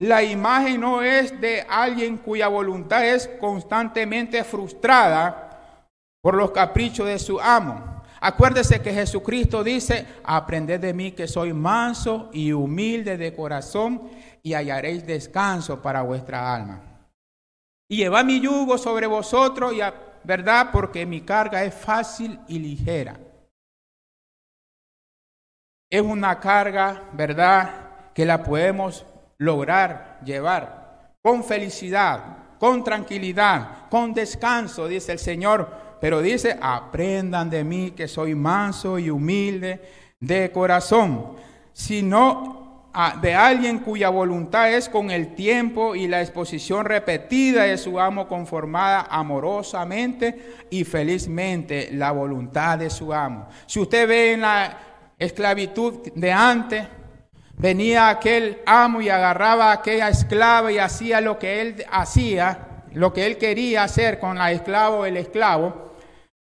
La 0.00 0.24
imagen 0.24 0.80
no 0.80 1.02
es 1.02 1.40
de 1.40 1.64
alguien 1.68 2.16
cuya 2.18 2.48
voluntad 2.48 3.06
es 3.06 3.28
constantemente 3.40 4.42
frustrada 4.42 5.78
por 6.20 6.34
los 6.34 6.50
caprichos 6.50 7.06
de 7.06 7.20
su 7.20 7.40
amo. 7.40 8.02
Acuérdese 8.20 8.82
que 8.82 8.92
Jesucristo 8.92 9.62
dice, 9.62 10.04
aprended 10.24 10.80
de 10.80 10.94
mí 10.94 11.12
que 11.12 11.28
soy 11.28 11.52
manso 11.52 12.28
y 12.32 12.50
humilde 12.50 13.16
de 13.16 13.34
corazón 13.36 14.10
y 14.42 14.54
hallaréis 14.54 15.06
descanso 15.06 15.80
para 15.80 16.02
vuestra 16.02 16.52
alma. 16.52 16.95
Y 17.88 17.98
lleva 17.98 18.24
mi 18.24 18.40
yugo 18.40 18.78
sobre 18.78 19.06
vosotros, 19.06 19.72
y 19.74 19.80
¿verdad? 20.24 20.70
Porque 20.72 21.06
mi 21.06 21.20
carga 21.20 21.64
es 21.64 21.74
fácil 21.74 22.38
y 22.48 22.58
ligera. 22.58 23.18
Es 25.90 26.02
una 26.02 26.40
carga, 26.40 27.10
¿verdad? 27.12 28.12
Que 28.12 28.24
la 28.24 28.42
podemos 28.42 29.06
lograr 29.38 30.20
llevar 30.24 31.14
con 31.22 31.44
felicidad, 31.44 32.58
con 32.58 32.82
tranquilidad, 32.82 33.88
con 33.88 34.12
descanso, 34.14 34.88
dice 34.88 35.12
el 35.12 35.18
Señor 35.18 35.86
pero 36.00 36.20
dice, 36.20 36.56
aprendan 36.60 37.50
de 37.50 37.64
mí 37.64 37.92
que 37.92 38.08
soy 38.08 38.34
manso 38.34 38.98
y 38.98 39.10
humilde 39.10 39.80
de 40.20 40.52
corazón, 40.52 41.36
sino 41.72 42.65
de 43.20 43.34
alguien 43.34 43.80
cuya 43.80 44.08
voluntad 44.08 44.72
es 44.72 44.88
con 44.88 45.10
el 45.10 45.34
tiempo 45.34 45.94
y 45.94 46.08
la 46.08 46.22
exposición 46.22 46.86
repetida 46.86 47.64
de 47.64 47.76
su 47.76 48.00
amo 48.00 48.26
conformada 48.26 49.06
amorosamente 49.10 50.54
y 50.70 50.84
felizmente 50.84 51.90
la 51.92 52.12
voluntad 52.12 52.78
de 52.78 52.88
su 52.88 53.12
amo. 53.12 53.48
Si 53.66 53.80
usted 53.80 54.08
ve 54.08 54.32
en 54.32 54.40
la 54.40 54.78
esclavitud 55.18 56.10
de 56.14 56.32
antes, 56.32 56.86
venía 57.58 58.08
aquel 58.08 58.60
amo 58.64 59.02
y 59.02 59.10
agarraba 59.10 59.70
a 59.70 59.74
aquella 59.74 60.08
esclava 60.08 60.72
y 60.72 60.78
hacía 60.78 61.20
lo 61.20 61.38
que 61.38 61.60
él 61.60 61.84
hacía, 61.90 62.84
lo 62.94 63.12
que 63.12 63.26
él 63.26 63.36
quería 63.36 63.84
hacer 63.84 64.18
con 64.18 64.38
la 64.38 64.52
esclava 64.52 64.96
o 64.96 65.04
el 65.04 65.18
esclavo, 65.18 65.92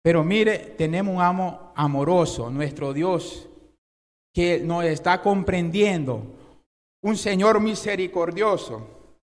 pero 0.04 0.24
mire, 0.24 0.60
tenemos 0.78 1.16
un 1.16 1.22
amo 1.22 1.72
amoroso, 1.76 2.52
nuestro 2.52 2.94
Dios, 2.94 3.50
que 4.34 4.60
nos 4.60 4.84
está 4.84 5.22
comprendiendo, 5.22 6.43
un 7.04 7.16
Señor 7.16 7.60
misericordioso. 7.62 9.16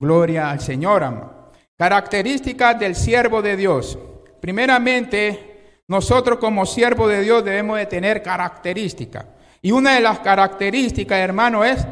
Gloria 0.00 0.50
al 0.50 0.60
Señor, 0.60 1.04
amo. 1.04 1.48
Características 1.76 2.78
del 2.78 2.94
siervo 2.94 3.42
de 3.42 3.56
Dios. 3.56 3.98
Primeramente, 4.40 5.82
nosotros 5.88 6.38
como 6.38 6.66
siervo 6.66 7.06
de 7.06 7.22
Dios 7.22 7.44
debemos 7.44 7.78
de 7.78 7.86
tener 7.86 8.22
características. 8.22 9.26
Y 9.60 9.72
una 9.72 9.94
de 9.94 10.00
las 10.00 10.20
características, 10.20 11.18
hermano, 11.18 11.64
es 11.64 11.86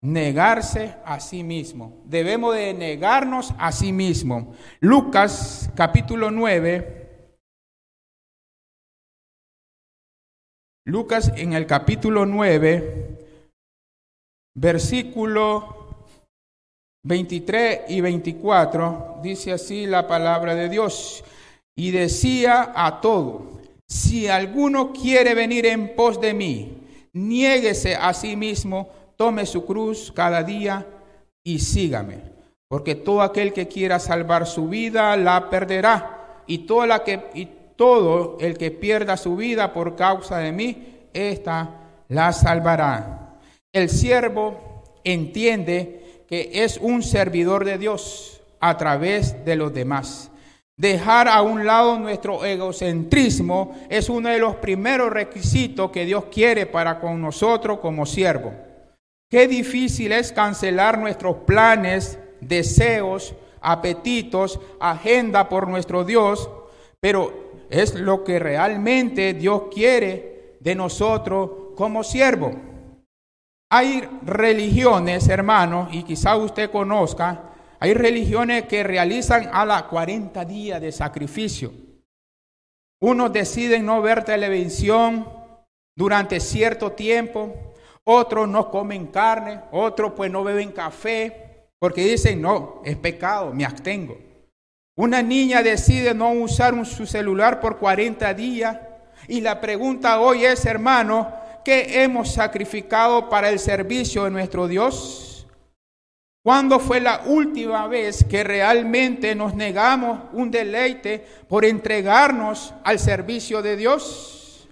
negarse 0.00 0.96
a 1.04 1.20
sí 1.20 1.42
mismo. 1.42 2.02
Debemos 2.04 2.54
de 2.54 2.74
negarnos 2.74 3.54
a 3.58 3.72
sí 3.72 3.92
mismo. 3.92 4.54
Lucas 4.80 5.70
capítulo 5.74 6.30
9, 6.30 7.04
Lucas 10.86 11.32
en 11.36 11.54
el 11.54 11.66
capítulo 11.66 12.26
9, 12.26 13.23
versículo 14.54 15.84
23 17.04 17.82
y 17.88 18.00
24, 18.00 19.18
dice 19.22 19.52
así 19.52 19.86
la 19.86 20.06
palabra 20.06 20.54
de 20.54 20.68
Dios. 20.68 21.22
Y 21.76 21.90
decía 21.90 22.72
a 22.74 23.00
todo, 23.00 23.60
si 23.86 24.28
alguno 24.28 24.92
quiere 24.92 25.34
venir 25.34 25.66
en 25.66 25.94
pos 25.94 26.20
de 26.20 26.32
mí, 26.32 26.78
niéguese 27.12 27.94
a 27.96 28.14
sí 28.14 28.36
mismo, 28.36 28.88
tome 29.16 29.44
su 29.44 29.66
cruz 29.66 30.12
cada 30.14 30.42
día 30.42 30.86
y 31.42 31.58
sígame. 31.58 32.18
Porque 32.68 32.94
todo 32.94 33.22
aquel 33.22 33.52
que 33.52 33.68
quiera 33.68 33.98
salvar 33.98 34.46
su 34.46 34.68
vida 34.68 35.16
la 35.16 35.50
perderá. 35.50 36.42
Y 36.46 36.58
toda 36.58 36.86
la 36.86 37.04
que 37.04 37.18
todo 37.76 38.36
el 38.40 38.56
que 38.56 38.70
pierda 38.70 39.16
su 39.16 39.36
vida 39.36 39.72
por 39.72 39.96
causa 39.96 40.38
de 40.38 40.52
mí, 40.52 41.08
ésta 41.12 41.70
la 42.08 42.32
salvará. 42.32 43.23
El 43.74 43.90
siervo 43.90 44.84
entiende 45.02 46.22
que 46.28 46.48
es 46.62 46.78
un 46.80 47.02
servidor 47.02 47.64
de 47.64 47.76
Dios 47.76 48.40
a 48.60 48.78
través 48.78 49.44
de 49.44 49.56
los 49.56 49.74
demás. 49.74 50.30
Dejar 50.76 51.26
a 51.26 51.42
un 51.42 51.66
lado 51.66 51.98
nuestro 51.98 52.44
egocentrismo 52.44 53.76
es 53.90 54.08
uno 54.08 54.28
de 54.28 54.38
los 54.38 54.54
primeros 54.56 55.12
requisitos 55.12 55.90
que 55.90 56.04
Dios 56.04 56.26
quiere 56.26 56.66
para 56.66 57.00
con 57.00 57.20
nosotros 57.20 57.80
como 57.80 58.06
siervo. 58.06 58.52
Qué 59.28 59.48
difícil 59.48 60.12
es 60.12 60.30
cancelar 60.30 60.96
nuestros 60.96 61.38
planes, 61.38 62.16
deseos, 62.40 63.34
apetitos, 63.60 64.60
agenda 64.78 65.48
por 65.48 65.66
nuestro 65.66 66.04
Dios, 66.04 66.48
pero 67.00 67.66
es 67.70 67.96
lo 67.96 68.22
que 68.22 68.38
realmente 68.38 69.34
Dios 69.34 69.62
quiere 69.74 70.58
de 70.60 70.76
nosotros 70.76 71.50
como 71.74 72.04
siervo. 72.04 72.73
Hay 73.76 74.08
religiones, 74.22 75.26
hermanos, 75.26 75.88
y 75.90 76.04
quizá 76.04 76.36
usted 76.36 76.70
conozca, 76.70 77.50
hay 77.80 77.92
religiones 77.92 78.66
que 78.66 78.84
realizan 78.84 79.50
a 79.52 79.66
la 79.66 79.88
40 79.88 80.44
días 80.44 80.80
de 80.80 80.92
sacrificio. 80.92 81.72
Unos 83.00 83.32
deciden 83.32 83.84
no 83.84 84.00
ver 84.00 84.22
televisión 84.22 85.28
durante 85.96 86.38
cierto 86.38 86.92
tiempo, 86.92 87.52
otros 88.04 88.46
no 88.48 88.70
comen 88.70 89.08
carne, 89.08 89.62
otros 89.72 90.12
pues 90.12 90.30
no 90.30 90.44
beben 90.44 90.70
café, 90.70 91.66
porque 91.80 92.04
dicen, 92.04 92.40
no, 92.40 92.80
es 92.84 92.96
pecado, 92.96 93.52
me 93.52 93.64
abstengo. 93.64 94.16
Una 94.94 95.20
niña 95.20 95.64
decide 95.64 96.14
no 96.14 96.30
usar 96.30 96.86
su 96.86 97.06
celular 97.06 97.60
por 97.60 97.78
40 97.78 98.34
días 98.34 98.78
y 99.26 99.40
la 99.40 99.60
pregunta 99.60 100.20
hoy 100.20 100.44
es, 100.44 100.64
hermano, 100.64 101.42
¿qué 101.64 102.02
hemos 102.02 102.32
sacrificado 102.32 103.28
para 103.28 103.48
el 103.48 103.58
servicio 103.58 104.24
de 104.24 104.30
nuestro 104.30 104.68
Dios? 104.68 105.46
¿Cuándo 106.44 106.78
fue 106.78 107.00
la 107.00 107.22
última 107.24 107.88
vez 107.88 108.22
que 108.24 108.44
realmente 108.44 109.34
nos 109.34 109.54
negamos 109.54 110.20
un 110.34 110.50
deleite 110.50 111.24
por 111.48 111.64
entregarnos 111.64 112.74
al 112.84 112.98
servicio 112.98 113.62
de 113.62 113.76
Dios? 113.76 114.68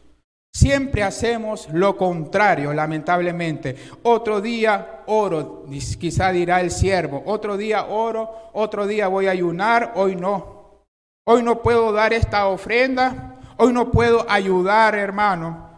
Siempre 0.54 1.02
hacemos 1.02 1.66
lo 1.72 1.96
contrario, 1.96 2.74
lamentablemente. 2.74 3.74
Otro 4.02 4.42
día 4.42 5.00
oro, 5.06 5.64
quizá 5.98 6.30
dirá 6.30 6.60
el 6.60 6.70
siervo. 6.70 7.22
Otro 7.24 7.56
día 7.56 7.86
oro, 7.86 8.50
otro 8.52 8.86
día 8.86 9.08
voy 9.08 9.28
a 9.28 9.30
ayunar, 9.30 9.92
hoy 9.96 10.14
no. 10.14 10.84
Hoy 11.24 11.42
no 11.42 11.62
puedo 11.62 11.90
dar 11.90 12.12
esta 12.12 12.48
ofrenda, 12.48 13.40
hoy 13.56 13.72
no 13.72 13.90
puedo 13.90 14.26
ayudar, 14.28 14.94
hermano. 14.94 15.71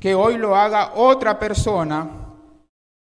Que 0.00 0.14
hoy 0.14 0.36
lo 0.36 0.56
haga 0.56 0.92
otra 0.94 1.38
persona. 1.38 2.08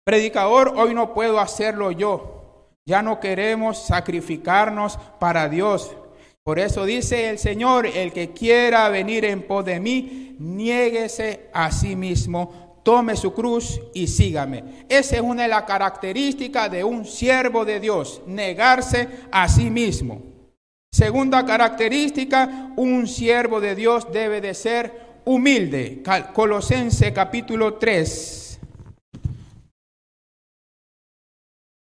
Predicador, 0.05 0.73
hoy 0.77 0.93
no 0.93 1.13
puedo 1.13 1.39
hacerlo 1.39 1.91
yo. 1.91 2.69
Ya 2.85 3.01
no 3.01 3.19
queremos 3.19 3.85
sacrificarnos 3.85 4.97
para 5.19 5.49
Dios. 5.49 5.95
Por 6.43 6.59
eso 6.59 6.85
dice 6.85 7.29
el 7.29 7.39
Señor, 7.39 7.85
el 7.85 8.13
que 8.13 8.31
quiera 8.31 8.87
venir 8.87 9.25
en 9.25 9.45
pos 9.45 9.65
de 9.65 9.81
mí, 9.81 10.37
niéguese 10.39 11.49
a 11.51 11.69
sí 11.71 11.97
mismo, 11.97 12.79
tome 12.83 13.17
su 13.17 13.33
cruz 13.33 13.81
y 13.93 14.07
sígame. 14.07 14.85
Esa 14.87 15.17
es 15.17 15.21
una 15.21 15.43
de 15.43 15.49
las 15.49 15.63
características 15.63 16.71
de 16.71 16.85
un 16.85 17.03
siervo 17.03 17.65
de 17.65 17.81
Dios, 17.81 18.21
negarse 18.25 19.09
a 19.29 19.49
sí 19.49 19.69
mismo. 19.69 20.21
Segunda 20.89 21.45
característica, 21.45 22.71
un 22.77 23.07
siervo 23.07 23.59
de 23.59 23.75
Dios 23.75 24.09
debe 24.13 24.39
de 24.39 24.53
ser 24.53 25.06
humilde. 25.27 26.01
Colosense 26.33 27.13
capítulo 27.13 27.75
3. 27.75 28.59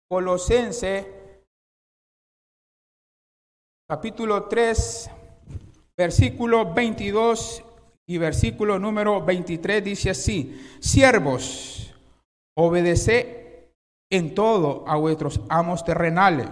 Colosense 0.10 1.13
capítulo 3.88 4.45
3, 4.45 5.12
versículo 5.95 6.73
22 6.73 7.63
y 8.08 8.17
versículo 8.17 8.80
número 8.80 9.23
23 9.23 9.84
dice 9.84 10.10
así, 10.10 10.65
siervos, 10.80 11.93
obedece 12.58 13.71
en 14.10 14.34
todo 14.34 14.86
a 14.88 14.95
vuestros 14.95 15.41
amos 15.50 15.84
terrenales 15.86 16.47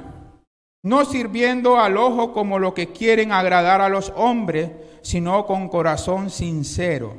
no 0.86 1.04
sirviendo 1.04 1.80
al 1.80 1.98
ojo 1.98 2.32
como 2.32 2.60
lo 2.60 2.76
que 2.76 2.92
quieren 2.92 3.32
agradar 3.32 3.82
a 3.82 3.90
los 3.90 4.14
hombres, 4.16 4.70
sino 5.02 5.48
con 5.48 5.68
corazón 5.68 6.30
sincero, 6.30 7.16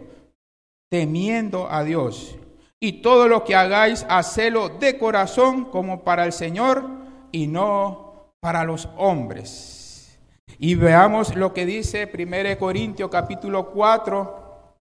temiendo 0.89 1.69
a 1.69 1.83
Dios. 1.83 2.37
Y 2.79 3.03
todo 3.03 3.27
lo 3.27 3.43
que 3.43 3.57
hagáis, 3.57 4.07
hacelo 4.09 4.69
de 4.69 4.97
corazón 4.99 5.65
como 5.65 6.05
para 6.05 6.25
el 6.25 6.33
Señor 6.33 6.89
y 7.33 7.49
no 7.49 8.35
para 8.39 8.63
los 8.63 8.89
hombres. 8.97 10.17
Y 10.61 10.77
veamos 10.77 11.35
lo 11.35 11.53
que 11.53 11.67
dice 11.67 12.09
1 12.09 12.59
Corintios 12.61 13.11
capítulo 13.11 13.73
4, 13.73 14.77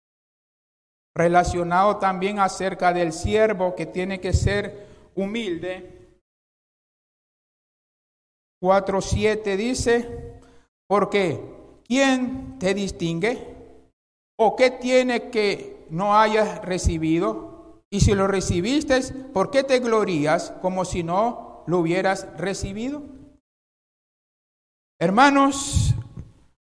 relacionado 1.15 1.99
también 1.99 2.39
acerca 2.39 2.95
del 2.95 3.13
siervo 3.13 3.75
que 3.75 3.85
tiene 3.85 4.21
que 4.21 4.33
ser 4.33 4.87
humilde. 5.15 6.00
4.7 8.63 9.57
dice, 9.57 10.39
porque 10.87 11.41
¿quién 11.85 12.59
te 12.59 12.75
distingue? 12.75 13.39
¿O 14.39 14.55
qué 14.55 14.71
tiene 14.71 15.31
que 15.31 15.87
no 15.91 16.19
hayas 16.19 16.63
recibido? 16.63 17.81
Y 17.91 18.01
si 18.01 18.15
lo 18.15 18.27
recibiste, 18.27 19.01
¿por 19.33 19.51
qué 19.51 19.65
te 19.65 19.81
glorías 19.81 20.53
como 20.63 20.85
si 20.85 21.03
no 21.03 21.65
lo 21.67 21.79
hubieras 21.79 22.29
recibido? 22.37 23.03
Hermanos, 25.01 25.95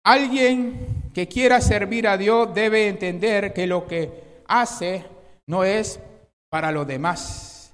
alguien 0.06 1.12
que 1.14 1.28
quiera 1.28 1.60
servir 1.60 2.08
a 2.08 2.18
Dios 2.18 2.54
debe 2.54 2.88
entender 2.88 3.54
que 3.54 3.68
lo 3.68 3.86
que 3.86 4.44
hace 4.48 5.06
no 5.48 5.66
es 5.66 6.00
para 6.50 6.72
los 6.72 6.88
demás. 6.88 7.74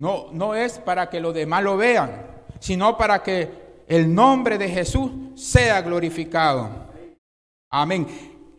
No, 0.00 0.32
no 0.32 0.54
es 0.54 0.78
para 0.78 1.10
que 1.10 1.20
los 1.20 1.34
demás 1.34 1.62
lo 1.64 1.76
vean 1.76 2.39
sino 2.60 2.96
para 2.96 3.22
que 3.22 3.82
el 3.88 4.14
nombre 4.14 4.56
de 4.56 4.68
Jesús 4.68 5.10
sea 5.34 5.82
glorificado. 5.82 6.68
Amén. 7.70 8.06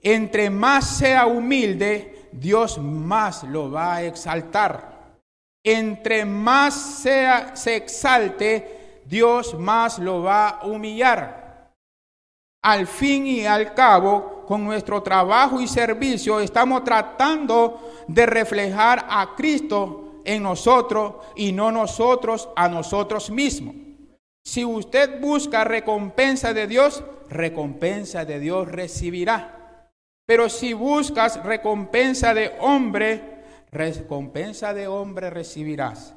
Entre 0.04 0.50
más 0.50 0.98
sea 0.98 1.26
humilde, 1.28 2.28
Dios 2.34 2.78
más 2.80 3.44
lo 3.44 3.72
va 3.72 3.96
a 3.96 4.04
exaltar. 4.04 4.92
Entre 5.64 6.26
más 6.26 6.74
sea, 6.74 7.56
se 7.56 7.76
exalte, 7.76 9.02
Dios 9.06 9.58
más 9.58 10.00
lo 10.00 10.24
va 10.24 10.50
a 10.50 10.66
humillar. 10.66 11.72
Al 12.64 12.88
fin 12.88 13.26
y 13.26 13.46
al 13.46 13.74
cabo, 13.74 14.44
con 14.48 14.64
nuestro 14.64 15.02
trabajo 15.02 15.62
y 15.62 15.68
servicio, 15.68 16.40
estamos 16.40 16.84
tratando 16.84 18.04
de 18.08 18.26
reflejar 18.26 19.06
a 19.10 19.34
Cristo 19.36 20.22
en 20.24 20.44
nosotros 20.44 21.16
y 21.36 21.52
no 21.52 21.72
nosotros 21.72 22.50
a 22.56 22.68
nosotros 22.68 23.30
mismos. 23.30 23.81
Si 24.43 24.65
usted 24.65 25.19
busca 25.21 25.63
recompensa 25.63 26.54
de 26.54 26.67
Dios, 26.67 27.04
recompensa 27.30 28.25
de 28.25 28.39
Dios 28.39 28.67
recibirá. 28.67 29.89
Pero 30.25 30.49
si 30.49 30.73
buscas 30.73 31.43
recompensa 31.43 32.34
de 32.34 32.56
hombre, 32.60 33.21
recompensa 33.71 34.73
de 34.73 34.88
hombre 34.88 35.30
recibirás. 35.30 36.13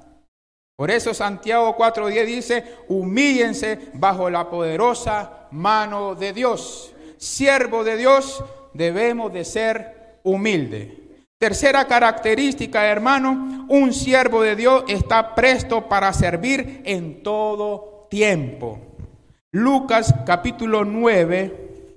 Por 0.76 0.90
eso 0.90 1.14
Santiago 1.14 1.76
4.10 1.76 2.24
dice, 2.26 2.64
humíllense 2.88 3.78
bajo 3.94 4.28
la 4.28 4.50
poderosa 4.50 5.48
mano 5.52 6.14
de 6.14 6.32
Dios. 6.32 6.92
Siervo 7.16 7.84
de 7.84 7.96
Dios, 7.96 8.44
debemos 8.72 9.32
de 9.32 9.44
ser 9.44 10.18
humilde. 10.24 11.04
Tercera 11.38 11.86
característica, 11.86 12.86
hermano, 12.86 13.66
un 13.68 13.92
siervo 13.92 14.42
de 14.42 14.56
Dios 14.56 14.84
está 14.88 15.34
presto 15.34 15.88
para 15.88 16.12
servir 16.12 16.82
en 16.84 17.22
todo 17.22 17.93
tiempo. 18.08 18.78
Lucas 19.52 20.14
capítulo 20.26 20.84
9. 20.84 21.92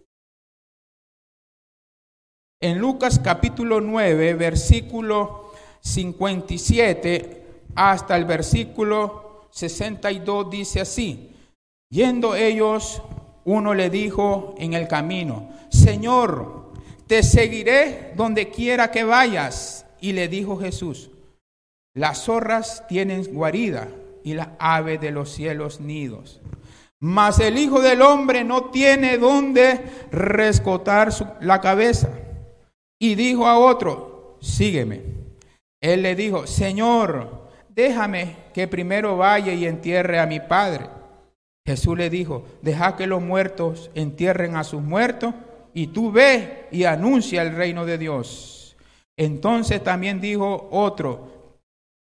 En 2.59 2.79
Lucas 2.79 3.19
capítulo 3.19 3.81
9, 3.81 4.33
versículo 4.33 5.51
57 5.81 7.45
hasta 7.75 8.17
el 8.17 8.25
versículo 8.25 9.47
62 9.51 10.49
dice 10.49 10.81
así, 10.81 11.31
yendo 11.89 12.35
ellos, 12.35 13.01
uno 13.45 13.73
le 13.73 13.89
dijo 13.89 14.55
en 14.57 14.73
el 14.73 14.87
camino, 14.87 15.49
Señor, 15.69 16.73
te 17.07 17.23
seguiré 17.23 18.13
donde 18.15 18.49
quiera 18.49 18.91
que 18.91 19.03
vayas. 19.03 19.85
Y 19.99 20.11
le 20.11 20.27
dijo 20.27 20.57
Jesús, 20.57 21.09
las 21.95 22.25
zorras 22.25 22.85
tienen 22.87 23.33
guarida 23.33 23.89
y 24.27 24.33
las 24.33 24.49
aves 24.59 24.99
de 24.99 25.11
los 25.11 25.31
cielos 25.31 25.79
nidos. 25.79 26.41
Mas 26.99 27.39
el 27.39 27.57
Hijo 27.57 27.79
del 27.79 28.01
Hombre 28.01 28.43
no 28.43 28.65
tiene 28.65 29.17
donde 29.17 29.79
rescotar 30.11 31.13
la 31.39 31.61
cabeza. 31.61 32.09
Y 32.99 33.15
dijo 33.15 33.47
a 33.47 33.57
otro, 33.57 34.37
sígueme. 34.41 35.01
Él 35.79 36.01
le 36.01 36.13
dijo, 36.13 36.45
Señor, 36.45 37.47
déjame 37.69 38.35
que 38.53 38.67
primero 38.67 39.15
vaya 39.15 39.53
y 39.53 39.65
entierre 39.65 40.19
a 40.19 40.25
mi 40.25 40.41
Padre. 40.41 40.89
Jesús 41.65 41.97
le 41.97 42.09
dijo, 42.09 42.43
deja 42.61 42.97
que 42.97 43.07
los 43.07 43.21
muertos 43.21 43.89
entierren 43.95 44.57
a 44.57 44.65
sus 44.65 44.81
muertos 44.81 45.33
y 45.73 45.87
tú 45.87 46.11
ve 46.11 46.67
y 46.71 46.83
anuncia 46.83 47.43
el 47.43 47.55
reino 47.55 47.85
de 47.85 47.97
Dios. 47.97 48.75
Entonces 49.15 49.81
también 49.81 50.19
dijo 50.19 50.67
otro, 50.69 51.37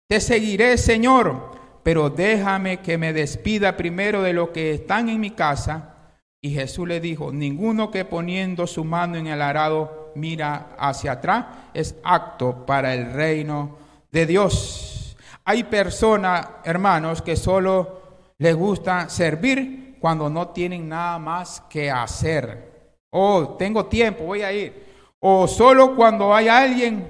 te 0.09 0.21
seguiré, 0.21 0.77
Señor, 0.77 1.56
pero 1.87 2.11
déjame 2.11 2.79
que 2.79 2.99
me 2.99 3.13
despida 3.13 3.77
primero 3.77 4.21
de 4.21 4.33
los 4.33 4.49
que 4.49 4.73
están 4.73 5.09
en 5.09 5.21
mi 5.21 5.31
casa. 5.31 5.95
Y 6.43 6.51
Jesús 6.51 6.89
le 6.89 6.99
dijo, 6.99 7.31
ninguno 7.31 7.93
que 7.93 8.05
poniendo 8.05 8.67
su 8.67 8.83
mano 8.83 9.17
en 9.19 9.29
el 9.29 9.41
arado 9.41 10.11
mira 10.17 10.75
hacia 10.81 11.13
atrás 11.13 11.47
es 11.73 11.95
acto 12.03 12.67
para 12.67 12.93
el 12.93 13.13
reino 13.13 13.77
de 14.11 14.27
Dios. 14.27 15.17
Hay 15.45 15.63
personas, 15.63 16.49
hermanos, 16.65 17.23
que 17.23 17.37
solo 17.37 18.01
les 18.39 18.57
gusta 18.57 19.09
servir 19.09 19.97
cuando 20.01 20.29
no 20.29 20.49
tienen 20.49 20.89
nada 20.89 21.21
más 21.21 21.61
que 21.71 21.89
hacer. 21.89 22.97
Oh, 23.11 23.55
tengo 23.57 23.87
tiempo, 23.87 24.25
voy 24.25 24.43
a 24.43 24.53
ir. 24.53 24.87
O 25.21 25.47
solo 25.47 25.95
cuando 25.95 26.35
hay 26.35 26.49
alguien 26.49 27.07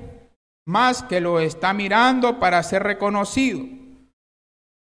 más 0.66 1.02
que 1.02 1.18
lo 1.18 1.40
está 1.40 1.72
mirando 1.72 2.38
para 2.38 2.62
ser 2.62 2.82
reconocido. 2.82 3.75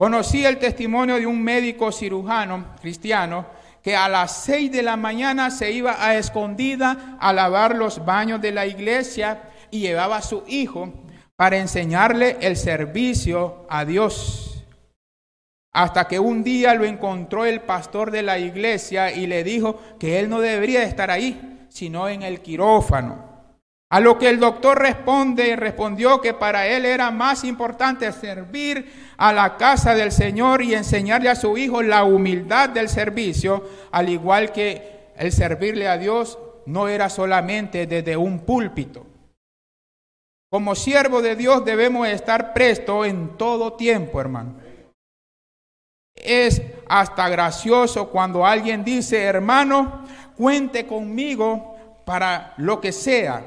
Conocí 0.02 0.44
el 0.44 0.58
testimonio 0.58 1.18
de 1.18 1.28
un 1.28 1.44
médico 1.44 1.92
cirujano 1.92 2.74
cristiano 2.82 3.46
que 3.84 3.96
a 3.96 4.10
las 4.10 4.36
seis 4.36 4.72
de 4.72 4.82
la 4.82 4.98
mañana 4.98 5.52
se 5.52 5.72
iba 5.72 6.04
a 6.04 6.16
escondida 6.16 7.18
a 7.20 7.32
lavar 7.32 7.76
los 7.76 8.04
baños 8.04 8.42
de 8.42 8.52
la 8.52 8.66
iglesia 8.66 9.44
y 9.70 9.82
llevaba 9.82 10.18
a 10.18 10.22
su 10.24 10.44
hijo 10.48 10.92
para 11.36 11.58
enseñarle 11.58 12.38
el 12.42 12.58
servicio 12.58 13.68
a 13.70 13.86
Dios. 13.86 14.66
Hasta 15.72 16.08
que 16.08 16.18
un 16.18 16.44
día 16.44 16.74
lo 16.74 16.86
encontró 16.86 17.46
el 17.46 17.62
pastor 17.62 18.10
de 18.10 18.24
la 18.24 18.40
iglesia 18.40 19.12
y 19.12 19.28
le 19.28 19.44
dijo 19.44 19.80
que 20.00 20.20
él 20.20 20.32
no 20.32 20.40
debería 20.40 20.82
estar 20.82 21.12
ahí, 21.12 21.68
sino 21.70 22.10
en 22.10 22.24
el 22.24 22.42
quirófano. 22.42 23.31
A 23.92 24.00
lo 24.00 24.18
que 24.18 24.30
el 24.30 24.40
doctor 24.40 24.80
responde 24.80 25.58
respondió 25.58 26.22
que 26.22 26.34
para 26.34 26.66
él 26.66 26.86
era 26.86 27.12
más 27.12 27.44
importante 27.44 28.10
servir 28.14 28.90
a 29.18 29.34
la 29.34 29.58
casa 29.58 29.94
del 29.94 30.14
Señor 30.14 30.62
y 30.62 30.74
enseñarle 30.74 31.28
a 31.28 31.36
su 31.36 31.58
hijo 31.58 31.82
la 31.82 32.06
humildad 32.06 32.70
del 32.70 32.88
servicio, 32.88 33.68
al 33.92 34.08
igual 34.08 34.54
que 34.54 35.12
el 35.18 35.34
servirle 35.34 35.90
a 35.90 35.98
Dios 35.98 36.40
no 36.68 36.88
era 36.88 37.10
solamente 37.10 37.86
desde 37.86 38.16
un 38.16 38.40
púlpito. 38.40 39.06
como 40.50 40.74
siervo 40.74 41.22
de 41.22 41.36
Dios 41.36 41.66
debemos 41.66 42.08
estar 42.08 42.54
presto 42.54 43.04
en 43.04 43.38
todo 43.38 43.74
tiempo, 43.74 44.22
hermano. 44.22 44.56
Es 46.16 46.62
hasta 46.88 47.28
gracioso 47.28 48.10
cuando 48.10 48.46
alguien 48.46 48.86
dice, 48.86 49.22
hermano, 49.22 50.06
cuente 50.38 50.88
conmigo 50.88 51.76
para 52.06 52.54
lo 52.56 52.80
que 52.80 52.94
sea. 52.94 53.44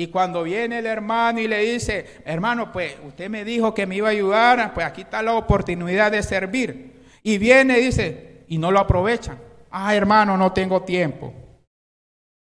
Y 0.00 0.06
cuando 0.06 0.44
viene 0.44 0.78
el 0.78 0.86
hermano 0.86 1.40
y 1.40 1.48
le 1.48 1.58
dice, 1.58 2.06
hermano, 2.24 2.70
pues 2.70 2.94
usted 3.04 3.28
me 3.28 3.44
dijo 3.44 3.74
que 3.74 3.84
me 3.84 3.96
iba 3.96 4.06
a 4.06 4.12
ayudar, 4.12 4.72
pues 4.72 4.86
aquí 4.86 5.00
está 5.00 5.20
la 5.22 5.34
oportunidad 5.34 6.12
de 6.12 6.22
servir. 6.22 7.02
Y 7.24 7.36
viene 7.36 7.80
y 7.80 7.86
dice, 7.86 8.44
y 8.46 8.58
no 8.58 8.70
lo 8.70 8.78
aprovechan. 8.78 9.40
Ah, 9.72 9.96
hermano, 9.96 10.36
no 10.36 10.52
tengo 10.52 10.84
tiempo. 10.84 11.32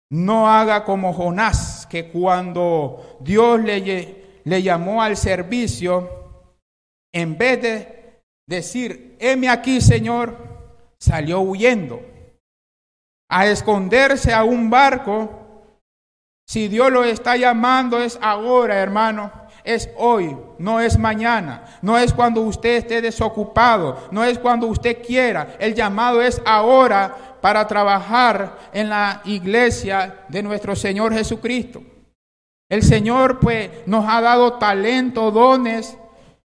No 0.10 0.50
haga 0.50 0.84
como 0.84 1.14
Jonás, 1.14 1.86
que 1.86 2.10
cuando 2.10 3.20
Dios 3.20 3.62
le, 3.62 4.42
le 4.44 4.64
llamó 4.64 5.04
al 5.04 5.16
servicio, 5.16 6.10
en 7.14 7.38
vez 7.38 7.62
de 7.62 8.22
decir, 8.48 9.18
heme 9.20 9.50
aquí, 9.50 9.82
Señor, 9.82 10.36
salió 10.98 11.42
huyendo 11.42 12.02
a 13.30 13.46
esconderse 13.46 14.34
a 14.34 14.44
un 14.44 14.72
barco. 14.72 15.45
Si 16.46 16.68
Dios 16.68 16.92
lo 16.92 17.04
está 17.04 17.36
llamando 17.38 18.00
es 18.00 18.20
ahora, 18.22 18.76
hermano, 18.76 19.32
es 19.64 19.90
hoy, 19.98 20.38
no 20.60 20.80
es 20.80 20.98
mañana, 20.98 21.66
no 21.82 21.98
es 21.98 22.14
cuando 22.14 22.42
usted 22.42 22.78
esté 22.78 23.02
desocupado, 23.02 24.08
no 24.12 24.24
es 24.24 24.38
cuando 24.38 24.68
usted 24.68 25.04
quiera. 25.04 25.56
El 25.60 25.74
llamado 25.74 26.22
es 26.22 26.40
ahora 26.46 27.38
para 27.42 27.66
trabajar 27.66 28.58
en 28.72 28.90
la 28.90 29.22
iglesia 29.26 30.20
de 30.30 30.44
nuestro 30.44 30.76
Señor 30.76 31.14
Jesucristo. 31.14 31.82
El 32.70 32.84
Señor 32.84 33.40
pues 33.40 33.70
nos 33.88 34.06
ha 34.08 34.22
dado 34.22 34.54
talento, 34.54 35.32
dones 35.32 35.98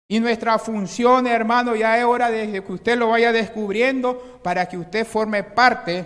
y 0.10 0.20
nuestra 0.20 0.60
función, 0.60 1.28
hermano, 1.28 1.76
ya 1.76 1.98
es 1.98 2.04
hora 2.04 2.30
de 2.30 2.62
que 2.62 2.72
usted 2.72 2.98
lo 2.98 3.10
vaya 3.10 3.32
descubriendo 3.32 4.40
para 4.44 4.68
que 4.68 4.78
usted 4.78 5.08
forme 5.08 5.44
parte 5.44 6.06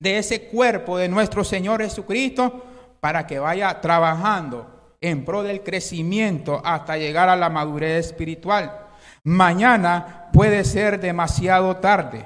de 0.00 0.18
ese 0.18 0.46
cuerpo 0.46 0.96
de 0.96 1.08
nuestro 1.08 1.42
Señor 1.42 1.82
Jesucristo 1.82 2.64
para 3.00 3.26
que 3.26 3.38
vaya 3.38 3.80
trabajando 3.80 4.96
en 5.00 5.24
pro 5.24 5.42
del 5.42 5.62
crecimiento 5.62 6.60
hasta 6.64 6.96
llegar 6.96 7.28
a 7.28 7.36
la 7.36 7.48
madurez 7.48 8.06
espiritual. 8.06 8.86
Mañana 9.24 10.28
puede 10.32 10.64
ser 10.64 11.00
demasiado 11.00 11.76
tarde. 11.76 12.24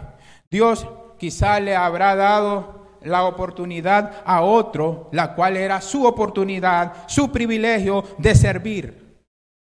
Dios 0.51 0.87
quizá 1.19 1.61
le 1.61 1.77
habrá 1.77 2.15
dado 2.15 2.99
la 3.03 3.25
oportunidad 3.25 4.23
a 4.25 4.43
otro, 4.43 5.09
la 5.13 5.35
cual 5.35 5.57
era 5.57 5.81
su 5.81 6.07
oportunidad, 6.07 7.09
su 7.09 7.33
privilegio 7.33 8.05
de 8.19 8.35
servir 8.35 9.23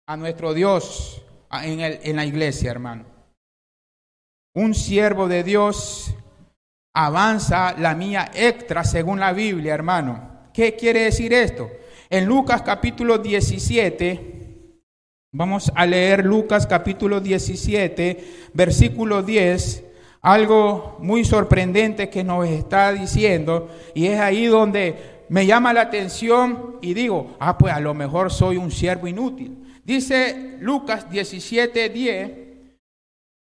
a 0.08 0.16
nuestro 0.16 0.54
Dios 0.54 1.22
en, 1.52 1.80
en 1.82 2.16
la 2.16 2.26
iglesia, 2.26 2.72
hermano. 2.72 3.06
Un 4.56 4.74
siervo 4.74 5.28
de 5.28 5.44
Dios 5.44 6.16
avanza 6.96 7.76
la 7.78 7.94
mía 7.94 8.32
extra 8.34 8.84
según 8.84 9.20
la 9.20 9.34
Biblia, 9.34 9.74
hermano. 9.74 10.27
¿Qué 10.58 10.76
quiere 10.76 11.02
decir 11.02 11.34
esto? 11.34 11.70
En 12.10 12.26
Lucas 12.26 12.64
capítulo 12.64 13.20
17, 13.20 14.80
vamos 15.32 15.72
a 15.76 15.86
leer 15.86 16.26
Lucas 16.26 16.66
capítulo 16.66 17.20
17, 17.20 18.50
versículo 18.56 19.22
10, 19.22 19.84
algo 20.24 20.98
muy 21.00 21.26
sorprendente 21.26 22.10
que 22.10 22.24
nos 22.24 22.48
está 22.48 22.92
diciendo, 22.92 23.70
y 23.94 24.08
es 24.08 24.20
ahí 24.20 24.48
donde 24.48 25.26
me 25.30 25.46
llama 25.46 25.74
la 25.74 25.82
atención 25.82 26.78
y 26.82 26.96
digo, 26.96 27.38
ah, 27.40 27.56
pues 27.56 27.72
a 27.72 27.80
lo 27.80 27.94
mejor 27.94 28.32
soy 28.32 28.58
un 28.58 28.72
siervo 28.72 29.06
inútil. 29.06 29.64
Dice 29.84 30.58
Lucas 30.60 31.08
17, 31.08 31.90
10, 31.90 32.32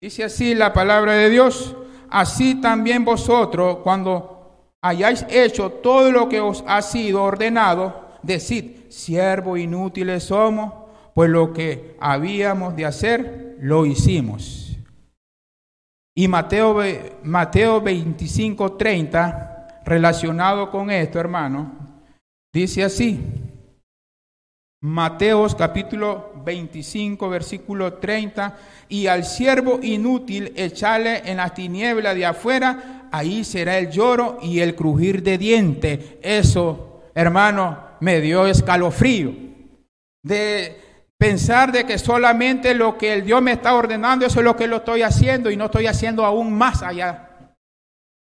dice 0.03 0.25
así 0.25 0.55
la 0.55 0.75
palabra 0.75 1.15
de 1.15 1.31
Dios 1.31 1.77
así 2.11 2.57
también 2.61 3.05
vosotros, 3.05 3.79
cuando 3.79 4.36
hayáis 4.89 5.27
hecho 5.29 5.71
todo 5.71 6.11
lo 6.13 6.29
que 6.29 6.41
os 6.41 6.65
ha 6.67 6.83
sido 6.83 7.23
ordenado, 7.23 8.09
decid, 8.23 8.89
siervos 8.89 9.59
inútiles 9.59 10.25
somos, 10.25 10.73
pues 11.15 11.31
lo 11.31 11.53
que 11.53 11.97
habíamos 12.01 12.77
de 12.77 12.85
hacer, 12.87 13.57
lo 13.61 13.87
hicimos. 13.87 14.77
Y 16.15 16.29
Mateo, 16.29 16.77
Mateo 17.25 17.81
25, 17.81 18.73
30, 18.73 19.83
relacionado 19.85 20.71
con 20.71 20.91
esto, 20.91 21.21
hermano, 21.21 21.73
dice 22.53 22.85
así. 22.85 23.21
Mateos 24.83 25.55
capítulo 25.55 26.33
25, 26.45 27.29
versículo 27.29 27.95
30, 27.95 28.57
y 28.89 29.09
al 29.09 29.25
siervo 29.25 29.81
inútil 29.83 30.53
echarle 30.55 31.23
en 31.25 31.39
la 31.39 31.53
tiniebla 31.53 32.15
de 32.15 32.27
afuera, 32.27 32.96
ahí 33.13 33.45
será 33.45 33.79
el 33.79 33.91
lloro 33.91 34.39
y 34.43 34.61
el 34.61 34.75
crujir 34.75 35.23
de 35.23 35.39
diente. 35.39 36.19
Eso, 36.23 37.03
hermano, 37.15 37.79
me 38.01 38.21
dio 38.21 38.47
escalofrío. 38.47 39.33
De 40.23 40.81
pensar 41.19 41.73
de 41.73 41.85
que 41.85 41.99
solamente 41.99 42.75
lo 42.75 42.99
que 42.99 43.13
el 43.13 43.25
Dios 43.25 43.41
me 43.43 43.53
está 43.53 43.75
ordenando, 43.75 44.27
eso 44.27 44.41
es 44.41 44.45
lo 44.45 44.57
que 44.57 44.67
lo 44.67 44.77
estoy 44.77 45.03
haciendo 45.03 45.51
y 45.51 45.57
no 45.57 45.67
estoy 45.67 45.87
haciendo 45.87 46.25
aún 46.25 46.53
más 46.53 46.83
allá. 46.83 47.51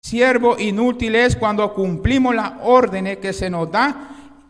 Siervo 0.04 0.58
inútil 0.58 1.16
es 1.16 1.36
cuando 1.36 1.74
cumplimos 1.74 2.34
las 2.34 2.54
órdenes 2.64 3.18
que 3.18 3.34
se 3.34 3.50
nos 3.50 3.72
da 3.72 4.10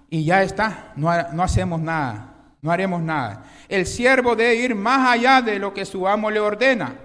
y 0.10 0.24
ya 0.24 0.44
está, 0.44 0.94
no, 0.96 1.10
no 1.34 1.44
hacemos 1.44 1.82
nada, 1.82 2.56
no 2.62 2.72
haremos 2.72 3.02
nada. 3.02 3.44
El 3.68 3.86
siervo 3.86 4.36
debe 4.36 4.56
ir 4.56 4.76
más 4.76 5.10
allá 5.10 5.42
de 5.42 5.60
lo 5.60 5.74
que 5.74 5.86
su 5.86 6.08
amo 6.08 6.32
le 6.32 6.40
ordena. 6.40 6.96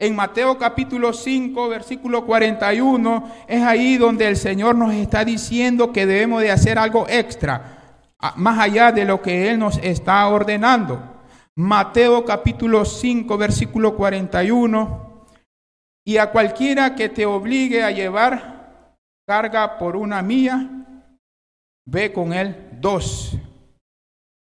En 0.00 0.14
Mateo 0.14 0.56
capítulo 0.58 1.12
5, 1.12 1.68
versículo 1.68 2.24
41, 2.24 3.32
es 3.48 3.62
ahí 3.64 3.96
donde 3.96 4.28
el 4.28 4.36
Señor 4.36 4.76
nos 4.76 4.94
está 4.94 5.24
diciendo 5.24 5.92
que 5.92 6.06
debemos 6.06 6.40
de 6.40 6.52
hacer 6.52 6.78
algo 6.78 7.06
extra, 7.08 8.14
más 8.36 8.60
allá 8.60 8.92
de 8.92 9.04
lo 9.04 9.20
que 9.20 9.50
Él 9.50 9.58
nos 9.58 9.78
está 9.78 10.28
ordenando. 10.28 11.02
Mateo 11.56 12.24
capítulo 12.24 12.84
5, 12.84 13.36
versículo 13.36 13.96
41, 13.96 15.26
y 16.04 16.18
a 16.18 16.30
cualquiera 16.30 16.94
que 16.94 17.08
te 17.08 17.26
obligue 17.26 17.82
a 17.82 17.90
llevar 17.90 18.94
carga 19.26 19.78
por 19.78 19.96
una 19.96 20.22
mía, 20.22 20.86
ve 21.84 22.12
con 22.12 22.32
él 22.32 22.68
dos. 22.80 23.36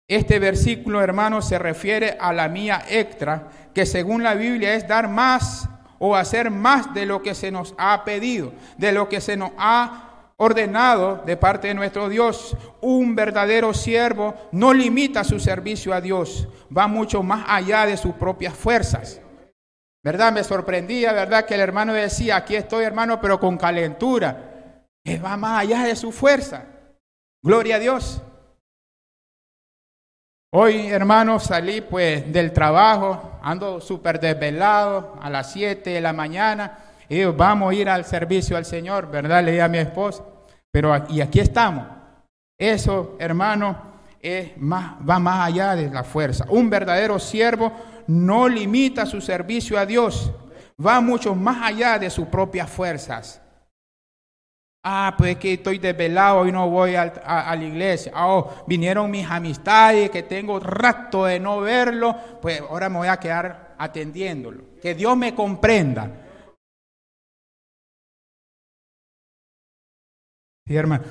Este 0.06 0.38
versículo, 0.38 1.00
hermano, 1.00 1.40
se 1.40 1.58
refiere 1.58 2.16
a 2.20 2.32
la 2.32 2.48
mía 2.48 2.84
extra, 2.88 3.48
que 3.74 3.86
según 3.86 4.22
la 4.22 4.34
Biblia 4.34 4.74
es 4.74 4.86
dar 4.86 5.08
más 5.08 5.68
o 5.98 6.14
hacer 6.14 6.50
más 6.50 6.92
de 6.92 7.06
lo 7.06 7.22
que 7.22 7.34
se 7.34 7.50
nos 7.50 7.74
ha 7.78 8.04
pedido, 8.04 8.52
de 8.76 8.92
lo 8.92 9.08
que 9.08 9.20
se 9.22 9.36
nos 9.36 9.52
ha 9.56 10.32
ordenado 10.36 11.22
de 11.24 11.36
parte 11.38 11.68
de 11.68 11.74
nuestro 11.74 12.10
Dios. 12.10 12.54
Un 12.82 13.14
verdadero 13.14 13.72
siervo 13.72 14.34
no 14.52 14.74
limita 14.74 15.24
su 15.24 15.40
servicio 15.40 15.94
a 15.94 16.02
Dios, 16.02 16.48
va 16.76 16.86
mucho 16.86 17.22
más 17.22 17.46
allá 17.48 17.86
de 17.86 17.96
sus 17.96 18.14
propias 18.14 18.54
fuerzas. 18.54 19.22
¿Verdad? 20.02 20.32
Me 20.32 20.44
sorprendía, 20.44 21.14
¿verdad? 21.14 21.46
Que 21.46 21.54
el 21.54 21.60
hermano 21.60 21.94
decía, 21.94 22.36
aquí 22.36 22.56
estoy 22.56 22.84
hermano, 22.84 23.22
pero 23.22 23.40
con 23.40 23.56
calentura. 23.56 24.84
Él 25.02 25.24
va 25.24 25.38
más 25.38 25.62
allá 25.62 25.84
de 25.84 25.96
su 25.96 26.12
fuerza. 26.12 26.66
Gloria 27.42 27.76
a 27.76 27.78
Dios. 27.78 28.20
Hoy, 30.56 30.86
hermano, 30.86 31.40
salí 31.40 31.80
pues 31.80 32.32
del 32.32 32.52
trabajo, 32.52 33.40
ando 33.42 33.80
súper 33.80 34.20
desvelado 34.20 35.16
a 35.20 35.28
las 35.28 35.50
7 35.50 35.90
de 35.90 36.00
la 36.00 36.12
mañana 36.12 36.78
y 37.08 37.24
vamos 37.24 37.72
a 37.72 37.74
ir 37.74 37.88
al 37.88 38.04
servicio 38.04 38.56
al 38.56 38.64
Señor, 38.64 39.10
¿verdad? 39.10 39.42
Le 39.42 39.50
dije 39.50 39.62
a 39.62 39.68
mi 39.68 39.78
esposa, 39.78 40.22
pero 40.70 40.94
y 41.08 41.20
aquí 41.20 41.40
estamos. 41.40 41.84
Eso, 42.56 43.16
hermano, 43.18 43.76
es 44.22 44.56
más, 44.56 44.92
va 45.04 45.18
más 45.18 45.48
allá 45.48 45.74
de 45.74 45.90
la 45.90 46.04
fuerza. 46.04 46.44
Un 46.48 46.70
verdadero 46.70 47.18
siervo 47.18 47.72
no 48.06 48.48
limita 48.48 49.06
su 49.06 49.20
servicio 49.20 49.76
a 49.76 49.84
Dios, 49.84 50.30
va 50.78 51.00
mucho 51.00 51.34
más 51.34 51.64
allá 51.64 51.98
de 51.98 52.10
sus 52.10 52.28
propias 52.28 52.70
fuerzas. 52.70 53.42
Ah, 54.87 55.14
pues 55.16 55.38
que 55.38 55.55
estoy 55.55 55.79
desvelado 55.79 56.47
y 56.47 56.53
no 56.53 56.68
voy 56.68 56.94
a, 56.94 57.07
la 57.07 57.57
iglesia. 57.57 58.12
Oh, 58.16 58.64
vinieron 58.66 59.11
mis 59.11 59.27
amistades 59.27 60.11
que 60.11 60.25
tengo 60.25 60.61
rato 60.61 61.25
de 61.25 61.40
no 61.40 61.61
verlo, 61.61 62.14
pues 62.42 62.61
ahora 62.61 62.90
me 62.90 62.99
voy 62.99 63.09
a 63.09 63.16
quedar 63.16 63.75
atendiéndolo. 63.79 64.79
Que 64.83 64.94
Dios 64.94 65.16
me 65.16 65.35
comprenda. 65.35 66.11
Sí, 70.66 70.77
hermano. 70.77 71.05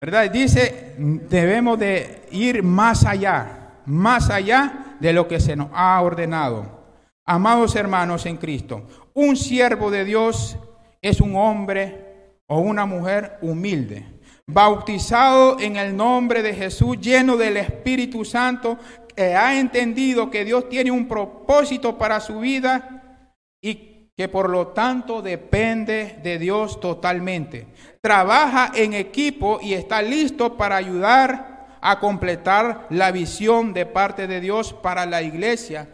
¿Verdad? 0.00 0.28
Dice, 0.28 0.96
debemos 0.98 1.78
de 1.78 2.26
ir 2.32 2.64
más 2.64 3.06
allá, 3.06 3.80
más 3.86 4.28
allá 4.28 4.96
de 4.98 5.12
lo 5.12 5.28
que 5.28 5.38
se 5.38 5.54
nos 5.54 5.68
ha 5.72 6.02
ordenado. 6.02 6.82
Amados 7.24 7.76
hermanos 7.76 8.26
en 8.26 8.38
Cristo, 8.38 8.88
un 9.14 9.36
siervo 9.36 9.92
de 9.92 10.04
Dios 10.04 10.58
es 11.00 11.20
un 11.20 11.36
hombre 11.36 12.03
o 12.46 12.58
una 12.58 12.86
mujer 12.86 13.38
humilde. 13.42 14.06
bautizado 14.46 15.58
en 15.58 15.76
el 15.76 15.96
nombre 15.96 16.42
de 16.42 16.52
Jesús, 16.52 17.00
lleno 17.00 17.38
del 17.38 17.56
Espíritu 17.56 18.26
Santo, 18.26 18.78
que 19.16 19.34
ha 19.34 19.58
entendido 19.58 20.30
que 20.30 20.44
Dios 20.44 20.68
tiene 20.68 20.90
un 20.90 21.08
propósito 21.08 21.96
para 21.96 22.20
su 22.20 22.40
vida 22.40 23.22
y 23.62 24.10
que 24.16 24.28
por 24.28 24.50
lo 24.50 24.68
tanto 24.68 25.22
depende 25.22 26.20
de 26.22 26.38
Dios 26.38 26.78
totalmente. 26.78 27.66
Trabaja 28.02 28.70
en 28.74 28.92
equipo 28.92 29.60
y 29.62 29.72
está 29.72 30.02
listo 30.02 30.58
para 30.58 30.76
ayudar 30.76 31.78
a 31.80 31.98
completar 31.98 32.86
la 32.90 33.12
visión 33.12 33.72
de 33.72 33.86
parte 33.86 34.26
de 34.26 34.40
Dios 34.40 34.72
para 34.72 35.06
la 35.06 35.22
iglesia 35.22 35.88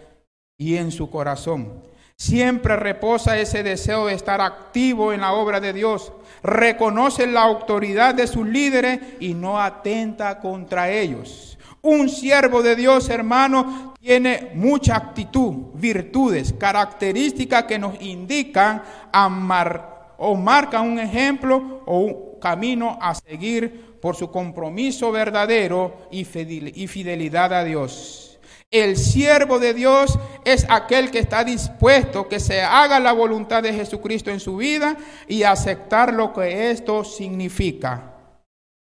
y 0.58 0.76
en 0.76 0.90
su 0.90 1.10
corazón. 1.10 1.82
Siempre 2.20 2.76
reposa 2.76 3.38
ese 3.38 3.62
deseo 3.62 4.04
de 4.04 4.12
estar 4.12 4.42
activo 4.42 5.14
en 5.14 5.22
la 5.22 5.32
obra 5.32 5.58
de 5.58 5.72
Dios. 5.72 6.12
Reconoce 6.42 7.26
la 7.26 7.40
autoridad 7.40 8.14
de 8.14 8.26
sus 8.26 8.46
líderes 8.46 9.00
y 9.20 9.32
no 9.32 9.58
atenta 9.58 10.38
contra 10.38 10.90
ellos. 10.90 11.56
Un 11.80 12.10
siervo 12.10 12.62
de 12.62 12.76
Dios, 12.76 13.08
hermano, 13.08 13.94
tiene 13.98 14.50
mucha 14.54 14.96
actitud, 14.96 15.70
virtudes, 15.72 16.52
características 16.52 17.64
que 17.64 17.78
nos 17.78 17.98
indican 18.02 18.82
amar, 19.10 20.12
o 20.18 20.34
marcan 20.36 20.90
un 20.90 20.98
ejemplo 20.98 21.82
o 21.86 22.00
un 22.00 22.38
camino 22.38 22.98
a 23.00 23.14
seguir 23.14 23.96
por 23.98 24.14
su 24.14 24.30
compromiso 24.30 25.10
verdadero 25.10 25.96
y 26.10 26.26
fidelidad 26.26 27.54
a 27.54 27.64
Dios. 27.64 28.29
El 28.72 28.96
siervo 28.96 29.58
de 29.58 29.74
Dios 29.74 30.16
es 30.44 30.64
aquel 30.68 31.10
que 31.10 31.18
está 31.18 31.42
dispuesto 31.42 32.28
que 32.28 32.38
se 32.38 32.62
haga 32.62 33.00
la 33.00 33.12
voluntad 33.12 33.64
de 33.64 33.72
Jesucristo 33.72 34.30
en 34.30 34.38
su 34.38 34.56
vida 34.56 34.96
y 35.26 35.42
aceptar 35.42 36.14
lo 36.14 36.32
que 36.32 36.70
esto 36.70 37.02
significa. 37.02 38.14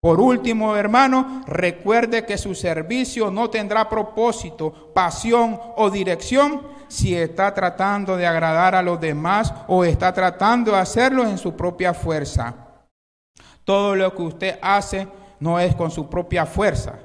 Por 0.02 0.20
último, 0.20 0.76
hermano, 0.76 1.44
recuerde 1.48 2.26
que 2.26 2.38
su 2.38 2.54
servicio 2.54 3.32
no 3.32 3.50
tendrá 3.50 3.88
propósito, 3.88 4.92
pasión 4.94 5.60
o 5.78 5.90
dirección 5.90 6.62
si 6.90 7.16
está 7.16 7.54
tratando 7.54 8.18
de 8.18 8.28
agradar 8.28 8.76
a 8.76 8.82
los 8.82 9.00
demás 9.00 9.54
o 9.68 9.86
está 9.86 10.14
tratando 10.14 10.72
de 10.72 10.80
hacerlo 10.80 11.26
en 11.26 11.38
su 11.38 11.56
propia 11.56 11.94
fuerza. 11.94 12.54
Todo 13.64 13.96
lo 13.96 14.14
que 14.14 14.22
usted 14.22 14.60
hace 14.62 15.08
no 15.40 15.60
es 15.60 15.76
con 15.76 15.92
su 15.92 16.10
propia 16.10 16.46
fuerza, 16.46 17.00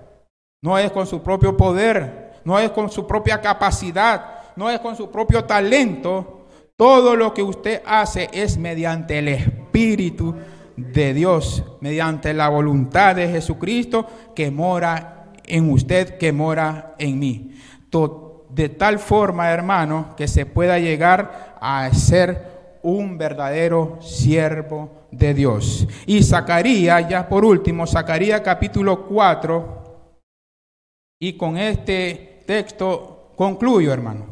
no 0.60 0.78
es 0.78 0.90
con 0.92 1.06
su 1.06 1.22
propio 1.22 1.56
poder, 1.56 2.21
no 2.44 2.58
es 2.58 2.70
con 2.70 2.90
su 2.90 3.06
propia 3.06 3.40
capacidad, 3.40 4.54
no 4.56 4.70
es 4.70 4.80
con 4.80 4.96
su 4.96 5.10
propio 5.10 5.44
talento. 5.44 6.46
Todo 6.76 7.16
lo 7.16 7.32
que 7.32 7.42
usted 7.42 7.82
hace 7.86 8.28
es 8.32 8.56
mediante 8.58 9.18
el 9.18 9.28
Espíritu 9.28 10.34
de 10.76 11.14
Dios, 11.14 11.62
mediante 11.80 12.34
la 12.34 12.48
voluntad 12.48 13.16
de 13.16 13.28
Jesucristo 13.28 14.06
que 14.34 14.50
mora 14.50 15.32
en 15.44 15.70
usted, 15.70 16.18
que 16.18 16.32
mora 16.32 16.94
en 16.98 17.18
mí. 17.18 17.54
De 18.50 18.68
tal 18.68 18.98
forma, 18.98 19.50
hermano, 19.50 20.14
que 20.16 20.28
se 20.28 20.44
pueda 20.44 20.78
llegar 20.78 21.56
a 21.60 21.88
ser 21.92 22.78
un 22.82 23.16
verdadero 23.16 23.98
siervo 24.00 25.06
de 25.10 25.34
Dios. 25.34 25.86
Y 26.06 26.22
Zacarías, 26.22 27.08
ya 27.08 27.28
por 27.28 27.44
último, 27.44 27.86
Zacarías 27.86 28.40
capítulo 28.40 29.06
4, 29.06 29.82
y 31.20 31.34
con 31.34 31.56
este 31.56 32.31
texto 32.44 33.32
concluyo, 33.36 33.92
hermano. 33.92 34.26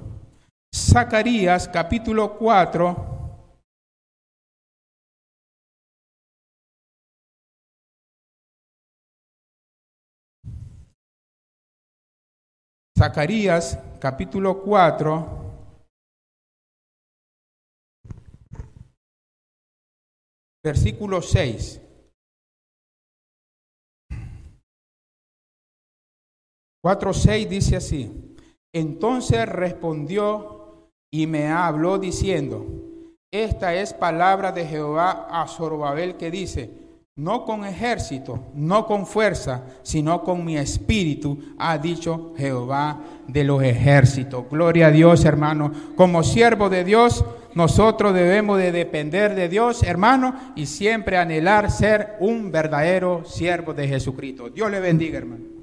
Zacarías 0.75 1.69
capítulo 1.69 2.37
4. 2.39 3.11
Zacarías 12.99 13.79
capítulo 13.99 14.63
4. 14.63 15.41
Versículo 20.63 21.23
6. 21.23 21.90
4.6 26.83 27.49
dice 27.49 27.77
así, 27.77 28.11
entonces 28.73 29.47
respondió 29.47 30.89
y 31.11 31.27
me 31.27 31.49
habló 31.49 31.99
diciendo, 31.99 32.67
esta 33.31 33.75
es 33.75 33.93
palabra 33.93 34.51
de 34.53 34.67
Jehová 34.67 35.29
a 35.31 35.47
Zorobabel 35.47 36.17
que 36.17 36.31
dice, 36.31 36.71
no 37.17 37.45
con 37.45 37.67
ejército, 37.67 38.47
no 38.55 38.87
con 38.87 39.07
fuerza, 39.07 39.65
sino 39.83 40.25
con 40.25 40.45
mi 40.45 40.57
espíritu, 40.57 41.39
ha 41.59 41.77
dicho 41.77 42.33
Jehová 42.37 42.99
de 43.27 43.45
los 43.45 43.63
ejércitos. 43.63 44.49
Gloria 44.49 44.87
a 44.87 44.91
Dios, 44.91 45.25
hermano. 45.27 45.71
Como 45.97 46.23
siervo 46.23 46.71
de 46.71 46.83
Dios, 46.83 47.25
nosotros 47.55 48.15
debemos 48.15 48.59
de 48.59 48.73
depender 48.73 49.35
de 49.35 49.51
Dios, 49.51 49.83
hermano, 49.83 50.35
y 50.57 50.65
siempre 50.65 51.19
anhelar 51.19 51.71
ser 51.71 52.17
un 52.21 52.51
verdadero 52.51 53.25
siervo 53.27 53.75
de 53.75 53.87
Jesucristo. 53.87 54.49
Dios 54.49 54.71
le 54.71 54.81
bendiga, 54.81 55.19
hermano. 55.19 55.60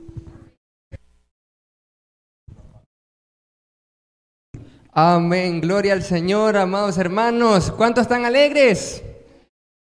Amén, 4.99 5.61
gloria 5.61 5.93
al 5.93 6.01
Señor, 6.01 6.57
amados 6.57 6.97
hermanos. 6.97 7.69
¿Cuántos 7.69 8.01
están 8.01 8.25
alegres? 8.25 9.03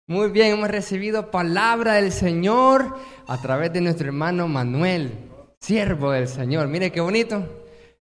Muy 0.06 0.30
bien, 0.30 0.52
hemos 0.52 0.68
recibido 0.68 1.32
palabra 1.32 1.94
del 1.94 2.12
Señor 2.12 2.94
a 3.26 3.42
través 3.42 3.72
de 3.72 3.80
nuestro 3.80 4.06
hermano 4.06 4.46
Manuel, 4.46 5.12
siervo 5.58 6.12
del 6.12 6.28
Señor. 6.28 6.68
Mire 6.68 6.92
qué 6.92 7.00
bonito. 7.00 7.42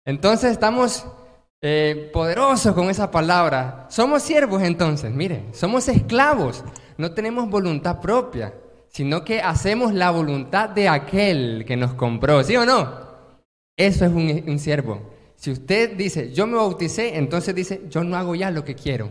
Entonces 0.07 0.53
estamos 0.53 1.07
eh, 1.61 2.09
poderosos 2.11 2.73
con 2.73 2.89
esa 2.89 3.11
palabra. 3.11 3.87
Somos 3.91 4.23
siervos 4.23 4.63
entonces, 4.63 5.13
mire, 5.13 5.45
somos 5.53 5.87
esclavos. 5.89 6.65
No 6.97 7.13
tenemos 7.13 7.51
voluntad 7.51 8.01
propia, 8.01 8.55
sino 8.89 9.27
que 9.27 9.43
hacemos 9.43 9.93
la 9.93 10.11
voluntad 10.11 10.71
de 10.71 10.89
aquel 10.89 11.67
que 11.67 11.77
nos 11.77 11.93
compró, 11.93 12.43
¿sí 12.43 12.57
o 12.57 12.65
no? 12.65 12.99
Eso 13.77 14.07
es 14.07 14.11
un 14.11 14.59
siervo. 14.59 15.14
Si 15.45 15.51
usted 15.51 15.95
dice, 15.95 16.33
yo 16.33 16.47
me 16.47 16.57
bauticé, 16.57 17.19
entonces 17.19 17.55
dice, 17.55 17.83
yo 17.91 18.03
no 18.03 18.17
hago 18.17 18.35
ya 18.35 18.51
lo 18.51 18.65
que 18.65 18.75
quiero, 18.75 19.11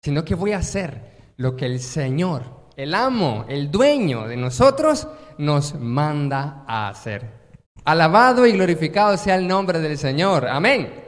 sino 0.00 0.24
que 0.24 0.36
voy 0.36 0.52
a 0.52 0.58
hacer 0.58 1.32
lo 1.38 1.56
que 1.56 1.66
el 1.66 1.80
Señor, 1.80 2.44
el 2.76 2.94
amo, 2.94 3.44
el 3.48 3.68
dueño 3.68 4.28
de 4.28 4.36
nosotros, 4.36 5.08
nos 5.38 5.74
manda 5.74 6.62
a 6.68 6.88
hacer. 6.88 7.28
Alabado 7.84 8.46
y 8.46 8.52
glorificado 8.52 9.16
sea 9.16 9.34
el 9.34 9.48
nombre 9.48 9.80
del 9.80 9.98
Señor. 9.98 10.46
Amén. 10.46 11.02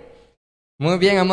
Muy 0.76 0.98
bien, 0.98 1.18
amor. 1.18 1.26